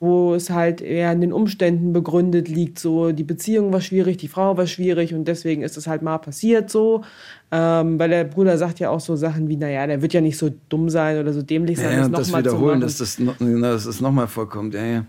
wo 0.00 0.34
es 0.34 0.50
halt 0.50 0.80
eher 0.80 1.12
in 1.12 1.20
den 1.20 1.32
Umständen 1.32 1.92
begründet 1.92 2.48
liegt, 2.48 2.78
so 2.78 3.12
die 3.12 3.24
Beziehung 3.24 3.72
war 3.72 3.80
schwierig, 3.80 4.16
die 4.18 4.28
Frau 4.28 4.56
war 4.56 4.66
schwierig 4.66 5.14
und 5.14 5.26
deswegen 5.26 5.62
ist 5.62 5.76
es 5.76 5.86
halt 5.86 6.02
mal 6.02 6.18
passiert 6.18 6.70
so. 6.70 7.02
Ähm, 7.50 7.98
weil 7.98 8.10
der 8.10 8.24
Bruder 8.24 8.58
sagt 8.58 8.80
ja 8.80 8.90
auch 8.90 9.00
so 9.00 9.16
Sachen 9.16 9.48
wie, 9.48 9.56
naja, 9.56 9.86
der 9.86 10.02
wird 10.02 10.12
ja 10.12 10.20
nicht 10.20 10.36
so 10.36 10.50
dumm 10.68 10.88
sein 10.90 11.18
oder 11.18 11.32
so 11.32 11.42
dämlich 11.42 11.78
sein. 11.78 11.92
Ja, 11.92 11.98
ja 12.02 12.08
das, 12.08 12.30
das 12.30 12.38
wiederholen, 12.38 12.80
dass 12.80 12.98
das, 12.98 13.18
noch, 13.18 13.36
dass 13.38 13.84
das 13.84 14.00
nochmal 14.00 14.26
vorkommt, 14.26 14.74
ja, 14.74 14.84
ja. 14.84 15.04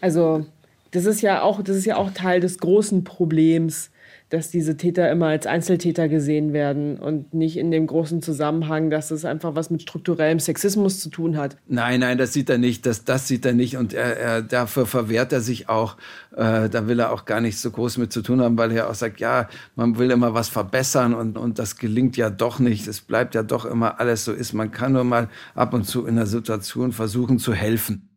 Also 0.00 0.46
das 0.90 1.04
ist 1.04 1.20
ja 1.20 1.42
auch, 1.42 1.62
das 1.62 1.76
ist 1.76 1.84
ja 1.84 1.96
auch 1.96 2.10
Teil 2.10 2.40
des 2.40 2.58
großen 2.58 3.04
Problems, 3.04 3.90
dass 4.30 4.48
diese 4.48 4.76
Täter 4.76 5.10
immer 5.10 5.26
als 5.26 5.46
Einzeltäter 5.46 6.08
gesehen 6.08 6.52
werden 6.52 6.98
und 6.98 7.34
nicht 7.34 7.56
in 7.56 7.72
dem 7.72 7.88
großen 7.88 8.22
Zusammenhang, 8.22 8.88
dass 8.88 9.10
es 9.10 9.24
einfach 9.24 9.56
was 9.56 9.70
mit 9.70 9.82
strukturellem 9.82 10.38
Sexismus 10.38 11.00
zu 11.00 11.10
tun 11.10 11.36
hat. 11.36 11.56
Nein, 11.66 11.98
nein, 11.98 12.16
das 12.16 12.32
sieht 12.32 12.48
er 12.48 12.58
nicht. 12.58 12.86
Das, 12.86 13.04
das 13.04 13.26
sieht 13.26 13.44
er 13.44 13.54
nicht. 13.54 13.76
Und 13.76 13.92
er, 13.92 14.16
er, 14.16 14.42
dafür 14.42 14.86
verwehrt 14.86 15.32
er 15.32 15.40
sich 15.40 15.68
auch. 15.68 15.96
Äh, 16.36 16.68
da 16.68 16.86
will 16.86 17.00
er 17.00 17.12
auch 17.12 17.24
gar 17.24 17.40
nichts 17.40 17.60
so 17.60 17.72
groß 17.72 17.98
mit 17.98 18.12
zu 18.12 18.22
tun 18.22 18.40
haben, 18.40 18.56
weil 18.56 18.70
er 18.70 18.88
auch 18.88 18.94
sagt, 18.94 19.18
ja, 19.18 19.48
man 19.74 19.98
will 19.98 20.12
immer 20.12 20.32
was 20.32 20.48
verbessern 20.48 21.12
und, 21.12 21.36
und 21.36 21.58
das 21.58 21.76
gelingt 21.76 22.16
ja 22.16 22.30
doch 22.30 22.60
nicht. 22.60 22.86
Es 22.86 23.00
bleibt 23.00 23.34
ja 23.34 23.42
doch 23.42 23.64
immer 23.64 23.98
alles 23.98 24.24
so 24.24 24.32
ist. 24.32 24.52
Man 24.52 24.70
kann 24.70 24.92
nur 24.92 25.04
mal 25.04 25.28
ab 25.56 25.74
und 25.74 25.84
zu 25.84 26.06
in 26.06 26.14
der 26.14 26.26
Situation 26.26 26.92
versuchen 26.92 27.40
zu 27.40 27.52
helfen. 27.52 28.08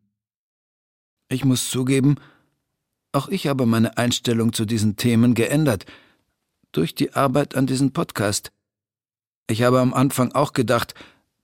Ich 1.27 1.43
muss 1.43 1.71
zugeben, 1.71 2.17
auch 3.13 3.29
ich 3.29 3.47
habe 3.47 3.65
meine 3.65 3.97
Einstellung 3.97 4.53
zu 4.53 4.65
diesen 4.65 4.95
Themen 4.95 5.33
geändert. 5.33 5.85
Durch 6.73 6.93
die 6.93 7.13
Arbeit 7.13 7.55
an 7.55 7.67
diesem 7.67 7.93
Podcast. 7.93 8.51
Ich 9.49 9.63
habe 9.63 9.79
am 9.79 9.93
Anfang 9.93 10.33
auch 10.33 10.51
gedacht, 10.51 10.93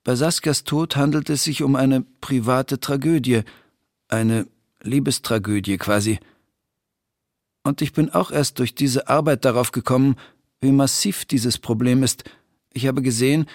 bei 0.03 0.15
Saskias 0.15 0.65
Tod 0.65 0.97
handelt 0.97 1.29
es 1.29 1.45
sich 1.45 1.63
um 1.63 1.77
eine 1.77 2.01
private 2.01 2.81
Tragödie, 2.81 3.43
eine 4.09 4.47
Liebestragödie 4.81 5.77
quasi. 5.77 6.19
Und 7.63 7.81
ich 7.81 7.93
bin 7.93 8.09
auch 8.09 8.31
erst 8.31 8.59
durch 8.59 8.75
diese 8.75 9.07
Arbeit 9.07 9.45
darauf 9.45 9.71
gekommen, 9.71 10.17
wie 10.59 10.73
massiv 10.73 11.23
dieses 11.23 11.57
Problem 11.57 12.03
ist. 12.03 12.23
Ich 12.73 12.87
habe 12.87 13.01
gesehen, 13.01 13.45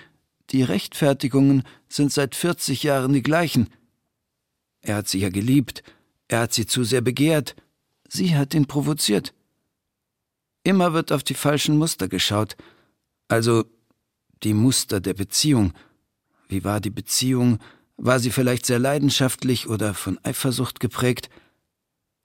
die 0.50 0.62
Rechtfertigungen 0.62 1.64
sind 1.88 2.12
seit 2.12 2.34
40 2.34 2.82
Jahren 2.82 3.12
die 3.12 3.22
gleichen. 3.22 3.68
Er 4.80 4.96
hat 4.96 5.08
sie 5.08 5.18
ja 5.18 5.28
geliebt, 5.28 5.82
er 6.28 6.40
hat 6.40 6.54
sie 6.54 6.66
zu 6.66 6.84
sehr 6.84 7.02
begehrt, 7.02 7.56
Sie 8.08 8.36
hat 8.36 8.54
ihn 8.54 8.66
provoziert. 8.66 9.33
Immer 10.64 10.94
wird 10.94 11.12
auf 11.12 11.22
die 11.22 11.34
falschen 11.34 11.76
Muster 11.78 12.08
geschaut. 12.08 12.56
Also 13.28 13.64
die 14.42 14.54
Muster 14.54 15.00
der 15.00 15.14
Beziehung. 15.14 15.72
Wie 16.48 16.64
war 16.64 16.80
die 16.80 16.90
Beziehung? 16.90 17.58
War 17.96 18.18
sie 18.18 18.30
vielleicht 18.30 18.66
sehr 18.66 18.78
leidenschaftlich 18.78 19.68
oder 19.68 19.94
von 19.94 20.18
Eifersucht 20.24 20.80
geprägt? 20.80 21.28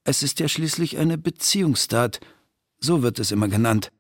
Es 0.04 0.24
ist 0.24 0.40
ja 0.40 0.48
schließlich 0.48 0.98
eine 0.98 1.18
Beziehungstat, 1.18 2.20
so 2.80 3.04
wird 3.04 3.20
es 3.20 3.32
immer 3.32 3.50
genannt. 3.50 3.92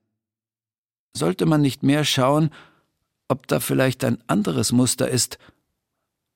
Sollte 1.14 1.46
man 1.46 1.62
nicht 1.62 1.84
mehr 1.84 2.06
schauen, 2.06 2.50
ob 3.28 3.48
da 3.48 3.60
vielleicht 3.60 4.04
ein 4.04 4.24
anderes 4.28 4.72
Muster 4.72 5.10
ist 5.10 5.38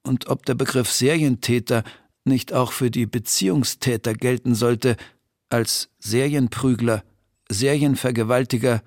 und 0.04 0.28
ob 0.28 0.46
der 0.46 0.56
Begriff 0.56 0.92
Serientäter 0.92 1.84
nicht 2.26 2.54
auch 2.54 2.72
für 2.72 2.92
die 2.92 3.06
Beziehungstäter 3.06 4.14
gelten 4.14 4.56
sollte, 4.56 4.98
als 5.50 5.90
Serienprügler, 6.00 7.04
Serienvergewaltiger, 7.50 8.82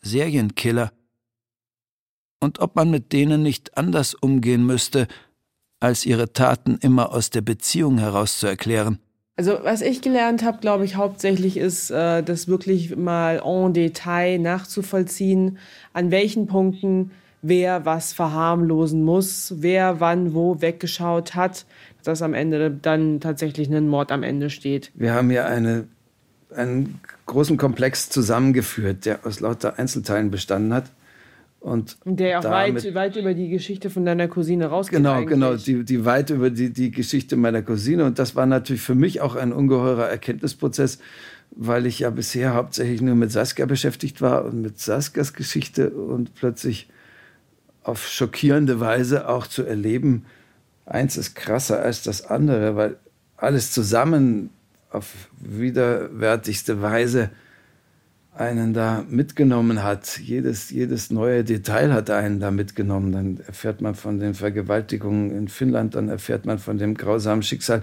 Serienkiller. 0.00 0.92
Und 2.40 2.60
ob 2.60 2.76
man 2.76 2.90
mit 2.90 3.12
denen 3.12 3.42
nicht 3.42 3.76
anders 3.76 4.14
umgehen 4.14 4.64
müsste, 4.64 5.06
als 5.80 6.04
ihre 6.06 6.32
Taten 6.32 6.78
immer 6.80 7.12
aus 7.12 7.30
der 7.30 7.40
Beziehung 7.40 7.98
heraus 7.98 8.38
zu 8.38 8.46
erklären. 8.46 8.98
Also 9.36 9.58
was 9.62 9.80
ich 9.80 10.02
gelernt 10.02 10.44
habe, 10.44 10.58
glaube 10.58 10.84
ich, 10.84 10.96
hauptsächlich 10.96 11.56
ist, 11.56 11.90
äh, 11.90 12.22
das 12.22 12.46
wirklich 12.46 12.96
mal 12.96 13.40
en 13.42 13.72
Detail 13.72 14.38
nachzuvollziehen, 14.38 15.56
an 15.94 16.10
welchen 16.10 16.46
Punkten 16.46 17.10
wer 17.40 17.86
was 17.86 18.12
verharmlosen 18.12 19.02
muss, 19.02 19.54
wer 19.56 19.98
wann 19.98 20.34
wo 20.34 20.60
weggeschaut 20.60 21.34
hat, 21.34 21.64
dass 22.04 22.20
am 22.20 22.34
Ende 22.34 22.70
dann 22.70 23.20
tatsächlich 23.20 23.70
ein 23.70 23.88
Mord 23.88 24.12
am 24.12 24.22
Ende 24.22 24.50
steht. 24.50 24.92
Wir 24.94 25.14
haben 25.14 25.30
ja 25.30 25.46
eine 25.46 25.88
einen 26.54 27.00
großen 27.26 27.56
Komplex 27.56 28.10
zusammengeführt, 28.10 29.06
der 29.06 29.26
aus 29.26 29.40
lauter 29.40 29.78
Einzelteilen 29.78 30.30
bestanden 30.30 30.74
hat. 30.74 30.90
Und 31.60 31.98
der 32.04 32.38
auch 32.38 32.44
weit, 32.44 32.94
weit 32.94 33.16
über 33.16 33.34
die 33.34 33.50
Geschichte 33.50 33.90
von 33.90 34.06
deiner 34.06 34.28
Cousine 34.28 34.66
rausgeht. 34.66 34.96
Genau, 34.96 35.12
eigentlich. 35.12 35.28
genau, 35.28 35.54
die, 35.56 35.84
die 35.84 36.04
weit 36.06 36.30
über 36.30 36.48
die, 36.48 36.70
die 36.70 36.90
Geschichte 36.90 37.36
meiner 37.36 37.60
Cousine. 37.60 38.06
Und 38.06 38.18
das 38.18 38.34
war 38.34 38.46
natürlich 38.46 38.80
für 38.80 38.94
mich 38.94 39.20
auch 39.20 39.36
ein 39.36 39.52
ungeheurer 39.52 40.08
Erkenntnisprozess, 40.08 41.00
weil 41.50 41.84
ich 41.84 41.98
ja 41.98 42.10
bisher 42.10 42.54
hauptsächlich 42.54 43.02
nur 43.02 43.14
mit 43.14 43.30
Saskia 43.30 43.66
beschäftigt 43.66 44.22
war 44.22 44.46
und 44.46 44.62
mit 44.62 44.80
Saskias 44.80 45.34
Geschichte 45.34 45.90
und 45.90 46.34
plötzlich 46.34 46.88
auf 47.82 48.08
schockierende 48.08 48.80
Weise 48.80 49.28
auch 49.28 49.46
zu 49.46 49.62
erleben, 49.62 50.24
eins 50.86 51.16
ist 51.16 51.34
krasser 51.34 51.80
als 51.80 52.02
das 52.02 52.24
andere, 52.24 52.76
weil 52.76 52.96
alles 53.36 53.72
zusammen 53.72 54.50
auf 54.90 55.28
widerwärtigste 55.38 56.82
Weise 56.82 57.30
einen 58.34 58.72
da 58.72 59.04
mitgenommen 59.08 59.82
hat. 59.82 60.18
Jedes, 60.18 60.70
jedes 60.70 61.10
neue 61.10 61.44
Detail 61.44 61.92
hat 61.92 62.10
einen 62.10 62.40
da 62.40 62.50
mitgenommen. 62.50 63.12
Dann 63.12 63.40
erfährt 63.46 63.80
man 63.80 63.94
von 63.94 64.18
den 64.18 64.34
Vergewaltigungen 64.34 65.30
in 65.30 65.48
Finnland, 65.48 65.94
dann 65.94 66.08
erfährt 66.08 66.46
man 66.46 66.58
von 66.58 66.78
dem 66.78 66.94
grausamen 66.94 67.42
Schicksal 67.42 67.82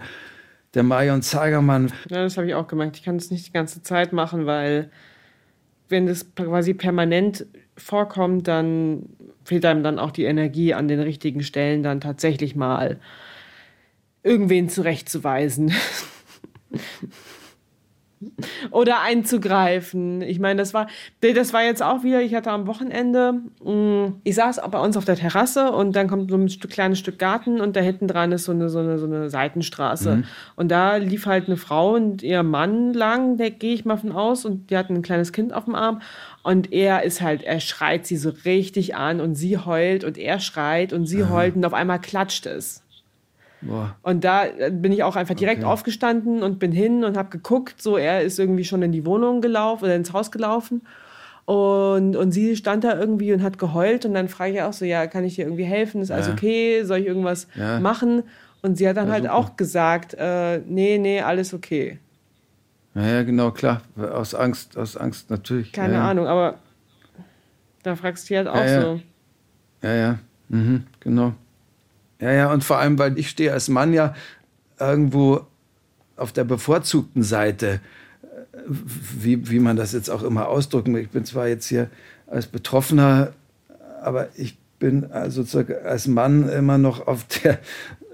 der 0.74 0.84
Marion 0.84 1.22
Zagermann. 1.22 1.92
Ja, 2.10 2.24
das 2.24 2.38
habe 2.38 2.48
ich 2.48 2.56
auch 2.56 2.68
gemerkt. 2.68 2.98
Ich 2.98 3.04
kann 3.04 3.18
das 3.18 3.30
nicht 3.30 3.48
die 3.48 3.52
ganze 3.54 3.84
Zeit 3.84 4.14
machen, 4.14 4.46
weil 4.46 4.90
wenn 5.90 6.08
das 6.08 6.34
quasi 6.36 6.74
permanent 6.74 7.46
vorkommt, 7.78 8.48
dann 8.48 9.10
fehlt 9.44 9.66
einem 9.66 9.84
dann 9.84 10.00
auch 10.00 10.12
die 10.12 10.26
Energie 10.26 10.74
an 10.74 10.88
den 10.88 11.00
richtigen 11.00 11.44
Stellen 11.44 11.84
dann 11.84 12.02
tatsächlich 12.02 12.56
mal 12.56 13.00
irgendwen 14.24 14.70
zurechtzuweisen. 14.70 15.72
Oder 18.72 19.02
einzugreifen. 19.02 20.24
Ich 20.24 20.40
meine, 20.40 20.58
das 20.60 20.74
war, 20.74 20.88
das 21.22 21.54
war 21.54 21.64
jetzt 21.64 21.84
auch 21.84 22.04
wieder, 22.04 22.20
ich 22.22 22.34
hatte 22.34 22.50
am 22.50 22.66
Wochenende, 22.66 23.34
mm, 23.64 24.22
ich 24.24 24.34
saß 24.34 24.60
bei 24.72 24.80
uns 24.80 24.98
auf 24.98 25.06
der 25.06 25.16
Terrasse 25.16 25.72
und 25.72 25.96
dann 25.96 26.08
kommt 26.08 26.32
so 26.32 26.36
ein 26.36 26.50
Stück, 26.50 26.72
kleines 26.72 26.98
Stück 26.98 27.20
Garten 27.20 27.62
und 27.62 27.76
da 27.76 27.82
hinten 27.82 28.08
dran 28.08 28.32
ist 28.32 28.46
so 28.46 28.54
eine, 28.54 28.70
so 28.70 28.80
eine, 28.80 28.98
so 28.98 29.06
eine 29.06 29.30
Seitenstraße. 29.30 30.18
Mhm. 30.18 30.24
Und 30.56 30.72
da 30.72 30.96
lief 30.96 31.28
halt 31.28 31.46
eine 31.46 31.58
Frau 31.58 31.94
und 31.94 32.24
ihr 32.24 32.42
Mann 32.42 32.92
lang, 32.94 33.38
da 33.38 33.50
gehe 33.50 33.76
ich 33.76 33.86
mal 33.86 33.98
von 33.98 34.12
aus, 34.12 34.46
und 34.46 34.72
die 34.72 34.78
hatten 34.78 34.96
ein 34.96 35.04
kleines 35.04 35.32
Kind 35.32 35.54
auf 35.54 35.66
dem 35.66 35.76
Arm. 35.76 36.02
Und 36.42 36.74
er 36.74 37.04
ist 37.04 37.22
halt, 37.22 37.44
er 37.44 37.60
schreit 37.60 38.08
sie 38.08 38.18
so 38.18 38.32
richtig 38.46 38.96
an 38.96 39.22
und 39.22 39.36
sie 39.36 39.60
heult 39.60 40.04
und 40.04 40.18
er 40.18 40.40
schreit 40.40 40.92
und 40.92 41.06
sie 41.06 41.26
heult 41.26 41.56
und 41.56 41.66
auf 41.66 41.74
einmal 41.74 42.00
klatscht 42.00 42.48
es. 42.48 42.87
Boah. 43.62 43.96
Und 44.04 44.24
da 44.24 44.46
äh, 44.46 44.72
bin 44.72 44.92
ich 44.92 45.04
auch 45.04 45.16
einfach 45.16 45.36
direkt 45.36 45.64
okay. 45.64 45.72
aufgestanden 45.72 46.44
und 46.44 46.60
bin 46.60 46.72
hin 46.72 47.04
und 47.04 47.18
habe 47.18 47.30
geguckt. 47.30 47.82
So, 47.82 47.98
er 47.98 48.22
ist 48.22 48.40
irgendwie 48.40 48.64
schon 48.64 48.82
in 48.82 48.92
die 48.92 49.06
Wohnung 49.06 49.42
gelaufen 49.42 49.86
oder 49.86 49.96
ins 49.96 50.14
Haus 50.14 50.32
gelaufen. 50.32 50.82
Und, 51.46 52.16
und 52.16 52.32
sie 52.32 52.56
stand 52.56 52.84
da 52.84 53.00
irgendwie 53.00 53.34
und 53.34 53.42
hat 53.42 53.58
geheult. 53.58 54.06
Und 54.06 54.14
dann 54.14 54.28
frage 54.28 54.54
ich 54.54 54.62
auch 54.62 54.74
so: 54.74 54.86
Ja, 54.86 55.08
kann 55.08 55.24
ich 55.24 55.36
dir 55.36 55.46
irgendwie 55.46 55.64
helfen? 55.64 56.02
Ist 56.02 56.12
alles 56.12 56.30
okay? 56.30 56.84
Soll 56.84 57.00
ich 57.00 57.08
irgendwas 57.08 57.48
ja. 57.56 57.80
machen? 57.80 58.24
Und 58.62 58.78
sie 58.78 58.88
hat 58.88 58.98
dann 58.98 59.08
ja, 59.08 59.14
halt 59.14 59.30
auch 59.30 59.56
gesagt: 59.56 60.14
äh, 60.18 60.60
Nee, 60.60 60.98
nee, 60.98 61.22
alles 61.22 61.54
okay. 61.54 62.00
Ja, 62.96 63.08
ja, 63.08 63.24
genau, 63.24 63.52
klar. 63.52 63.82
Aus 63.96 64.34
Angst, 64.34 64.76
aus 64.78 64.98
Angst 64.98 65.30
natürlich. 65.30 65.72
Keine 65.72 65.94
ja, 65.94 66.00
ja. 66.00 66.10
Ahnung, 66.10 66.28
aber 66.28 66.56
da 67.84 67.96
fragst 67.96 68.26
du 68.26 68.34
dich 68.34 68.38
halt 68.38 68.48
auch 68.48 68.56
Ja, 68.56 68.66
ja. 68.66 68.82
so. 68.82 69.02
Ja, 69.84 69.94
ja, 69.94 70.20
mhm, 70.50 70.84
genau. 71.00 71.34
Ja, 72.20 72.32
ja, 72.32 72.52
und 72.52 72.64
vor 72.64 72.78
allem, 72.80 72.98
weil 72.98 73.18
ich 73.18 73.30
stehe 73.30 73.54
als 73.54 73.70
Mann 73.70 73.94
ja 73.94 74.16
irgendwo 74.80 75.46
auf 76.16 76.32
der 76.32 76.44
bevorzugten 76.44 77.24
Seite, 77.24 77.80
äh, 78.24 78.28
wie, 78.68 79.50
wie 79.50 79.60
man 79.60 79.76
das 79.76 79.94
jetzt 79.94 80.10
auch 80.10 80.24
immer 80.24 80.48
ausdrücken 80.48 80.94
will. 80.96 81.04
Ich 81.04 81.10
bin 81.10 81.26
zwar 81.26 81.48
jetzt 81.48 81.68
hier 81.68 81.90
als 82.26 82.48
Betroffener, 82.48 83.34
aber 84.02 84.30
ich 84.36 84.58
bin 84.80 85.12
also 85.12 85.44
als 85.84 86.08
Mann 86.08 86.50
immer 86.50 86.78
noch 86.78 87.08
auf 87.08 87.26
der 87.26 87.60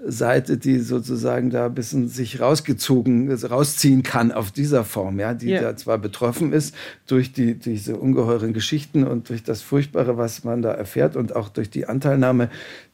Seite, 0.06 0.58
die 0.58 0.80
sozusagen 0.80 1.50
da 1.50 1.66
ein 1.66 1.74
bisschen 1.74 2.08
sich 2.08 2.40
rausgezogen, 2.40 3.32
rausziehen 3.32 4.02
kann 4.02 4.32
auf 4.32 4.50
dieser 4.52 4.84
Form, 4.84 5.18
ja, 5.18 5.34
die 5.34 5.48
Ja. 5.50 5.60
da 5.62 5.76
zwar 5.76 5.98
betroffen 5.98 6.52
ist 6.52 6.74
durch 7.06 7.32
die, 7.32 7.54
diese 7.54 7.96
ungeheuren 7.96 8.52
Geschichten 8.52 9.04
und 9.06 9.28
durch 9.28 9.42
das 9.42 9.62
Furchtbare, 9.62 10.16
was 10.16 10.44
man 10.44 10.62
da 10.62 10.72
erfährt 10.72 11.16
und 11.16 11.34
auch 11.36 11.48
durch 11.48 11.70
die 11.70 11.86
Anteilnahme, 11.86 12.50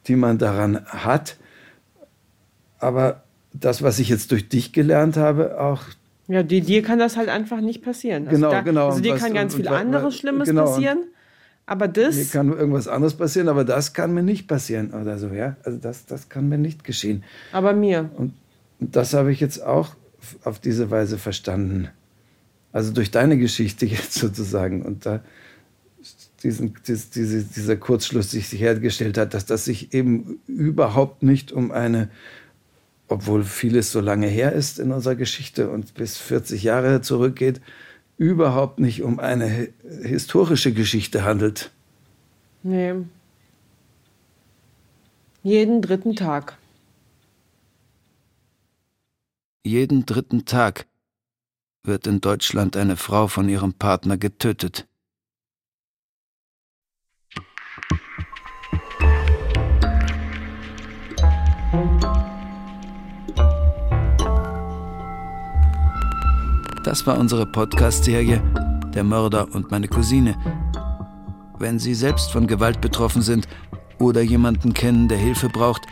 die 0.06 0.16
man 0.16 0.38
daran 0.38 0.84
hat. 0.86 1.36
Aber 2.78 3.22
das, 3.52 3.82
was 3.82 3.98
ich 3.98 4.08
jetzt 4.08 4.30
durch 4.30 4.48
dich 4.48 4.72
gelernt 4.72 5.16
habe, 5.16 5.60
auch 5.60 5.82
Ja, 6.28 6.42
die, 6.44 6.60
dir 6.60 6.82
kann 6.82 6.98
das 7.00 7.16
halt 7.16 7.28
einfach 7.28 7.60
nicht 7.60 7.82
passieren. 7.82 8.28
Also 8.28 8.36
Genau, 8.36 8.50
da, 8.52 8.60
genau. 8.60 8.88
Also 8.90 9.00
dir 9.00 9.16
kann 9.16 9.34
ganz 9.34 9.54
und- 9.54 9.62
viel 9.62 9.68
und- 9.70 9.76
anderes 9.76 10.16
Schlimmes 10.16 10.48
genau, 10.48 10.62
und- 10.62 10.68
passieren, 10.74 10.98
aber 11.70 11.86
das, 11.86 12.16
Mir 12.16 12.24
kann 12.24 12.48
irgendwas 12.48 12.88
anderes 12.88 13.14
passieren, 13.14 13.48
aber 13.48 13.64
das 13.64 13.92
kann 13.92 14.12
mir 14.12 14.24
nicht 14.24 14.48
passieren 14.48 14.90
oder 14.90 15.18
so, 15.18 15.28
ja. 15.28 15.56
Also 15.62 15.78
das, 15.78 16.04
das 16.04 16.28
kann 16.28 16.48
mir 16.48 16.58
nicht 16.58 16.82
geschehen. 16.82 17.22
aber 17.52 17.74
mir. 17.74 18.10
Und 18.16 18.34
das 18.80 19.14
habe 19.14 19.30
ich 19.30 19.38
jetzt 19.38 19.62
auch 19.62 19.94
auf 20.42 20.58
diese 20.58 20.90
Weise 20.90 21.16
verstanden. 21.16 21.86
Also 22.72 22.92
durch 22.92 23.12
deine 23.12 23.38
Geschichte 23.38 23.86
jetzt 23.86 24.14
sozusagen. 24.14 24.82
Und 24.82 25.06
da 25.06 25.20
diesen, 26.42 26.74
dies, 26.88 27.10
diese, 27.10 27.44
dieser 27.44 27.76
Kurzschluss 27.76 28.32
sich 28.32 28.50
hergestellt 28.50 29.16
hat, 29.16 29.32
dass 29.32 29.46
das 29.46 29.64
sich 29.64 29.94
eben 29.94 30.40
überhaupt 30.48 31.22
nicht 31.22 31.52
um 31.52 31.70
eine, 31.70 32.10
obwohl 33.06 33.44
vieles 33.44 33.92
so 33.92 34.00
lange 34.00 34.26
her 34.26 34.54
ist 34.54 34.80
in 34.80 34.90
unserer 34.90 35.14
Geschichte 35.14 35.70
und 35.70 35.94
bis 35.94 36.16
40 36.16 36.64
Jahre 36.64 37.00
zurückgeht, 37.00 37.60
überhaupt 38.20 38.78
nicht 38.80 39.02
um 39.02 39.18
eine 39.18 39.50
hi- 39.50 39.72
historische 40.02 40.74
Geschichte 40.74 41.24
handelt. 41.24 41.70
Nee. 42.62 42.92
Jeden 45.42 45.80
dritten 45.80 46.14
Tag. 46.16 46.58
Jeden 49.64 50.04
dritten 50.04 50.44
Tag 50.44 50.86
wird 51.82 52.06
in 52.06 52.20
Deutschland 52.20 52.76
eine 52.76 52.98
Frau 52.98 53.26
von 53.26 53.48
ihrem 53.48 53.72
Partner 53.72 54.18
getötet. 54.18 54.86
Das 66.90 67.06
war 67.06 67.16
unsere 67.20 67.46
Podcast-Serie 67.46 68.42
Der 68.94 69.04
Mörder 69.04 69.46
und 69.54 69.70
meine 69.70 69.86
Cousine. 69.86 70.34
Wenn 71.56 71.78
Sie 71.78 71.94
selbst 71.94 72.32
von 72.32 72.48
Gewalt 72.48 72.80
betroffen 72.80 73.22
sind 73.22 73.46
oder 74.00 74.22
jemanden 74.22 74.74
kennen, 74.74 75.06
der 75.06 75.18
Hilfe 75.18 75.48
braucht, 75.48 75.82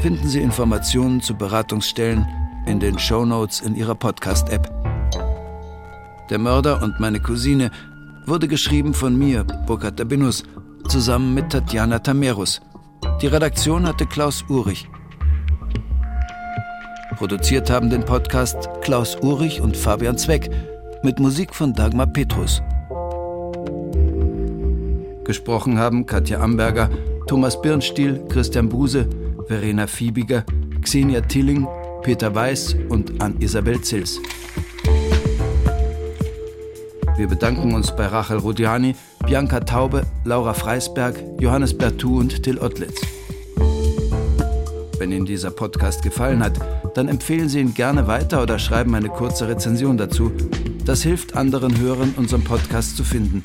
finden 0.00 0.28
Sie 0.28 0.40
Informationen 0.40 1.20
zu 1.20 1.34
Beratungsstellen 1.34 2.24
in 2.66 2.78
den 2.78 3.00
Shownotes 3.00 3.62
in 3.62 3.74
Ihrer 3.74 3.96
Podcast-App. 3.96 4.70
Der 6.30 6.38
Mörder 6.38 6.84
und 6.84 7.00
meine 7.00 7.18
Cousine 7.18 7.72
wurde 8.24 8.46
geschrieben 8.46 8.94
von 8.94 9.18
mir, 9.18 9.42
Burkhard 9.42 9.98
Dabinus, 9.98 10.44
zusammen 10.86 11.34
mit 11.34 11.50
Tatjana 11.50 11.98
Tamerus. 11.98 12.60
Die 13.20 13.26
Redaktion 13.26 13.88
hatte 13.88 14.06
Klaus 14.06 14.44
Urich. 14.48 14.88
Produziert 17.18 17.68
haben 17.68 17.90
den 17.90 18.04
Podcast 18.04 18.68
Klaus 18.80 19.16
Urich 19.20 19.60
und 19.60 19.76
Fabian 19.76 20.16
Zweck 20.16 20.50
mit 21.02 21.18
Musik 21.18 21.52
von 21.52 21.74
Dagmar 21.74 22.06
Petrus. 22.06 22.62
Gesprochen 25.24 25.78
haben 25.78 26.06
Katja 26.06 26.38
Amberger, 26.38 26.88
Thomas 27.26 27.60
Birnstiel, 27.60 28.24
Christian 28.28 28.68
Buse, 28.68 29.08
Verena 29.48 29.88
Fiebiger, 29.88 30.44
Xenia 30.80 31.20
Tilling, 31.22 31.66
Peter 32.02 32.32
Weiß 32.32 32.76
und 32.88 33.20
Ann-Isabel 33.20 33.80
Zils. 33.80 34.20
Wir 37.16 37.26
bedanken 37.26 37.74
uns 37.74 37.96
bei 37.96 38.06
Rachel 38.06 38.38
Rodiani, 38.38 38.94
Bianca 39.26 39.58
Taube, 39.58 40.02
Laura 40.24 40.54
Freisberg, 40.54 41.16
Johannes 41.40 41.76
Bertou 41.76 42.20
und 42.20 42.44
Till 42.44 42.60
Ottlitz. 42.60 43.17
Wenn 44.98 45.12
Ihnen 45.12 45.26
dieser 45.26 45.52
Podcast 45.52 46.02
gefallen 46.02 46.42
hat, 46.42 46.58
dann 46.94 47.06
empfehlen 47.06 47.48
Sie 47.48 47.60
ihn 47.60 47.72
gerne 47.72 48.08
weiter 48.08 48.42
oder 48.42 48.58
schreiben 48.58 48.96
eine 48.96 49.08
kurze 49.08 49.46
Rezension 49.46 49.96
dazu. 49.96 50.32
Das 50.84 51.02
hilft 51.02 51.36
anderen 51.36 51.78
Hörern, 51.78 52.14
unseren 52.16 52.42
Podcast 52.42 52.96
zu 52.96 53.04
finden. 53.04 53.44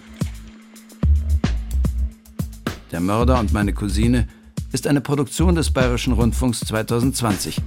Der 2.91 3.01
Mörder 3.01 3.39
und 3.39 3.53
meine 3.53 3.73
Cousine 3.73 4.27
ist 4.71 4.87
eine 4.87 5.01
Produktion 5.01 5.53
des 5.53 5.69
Bayerischen 5.69 6.13
Rundfunks 6.13 6.61
2020. 6.61 7.61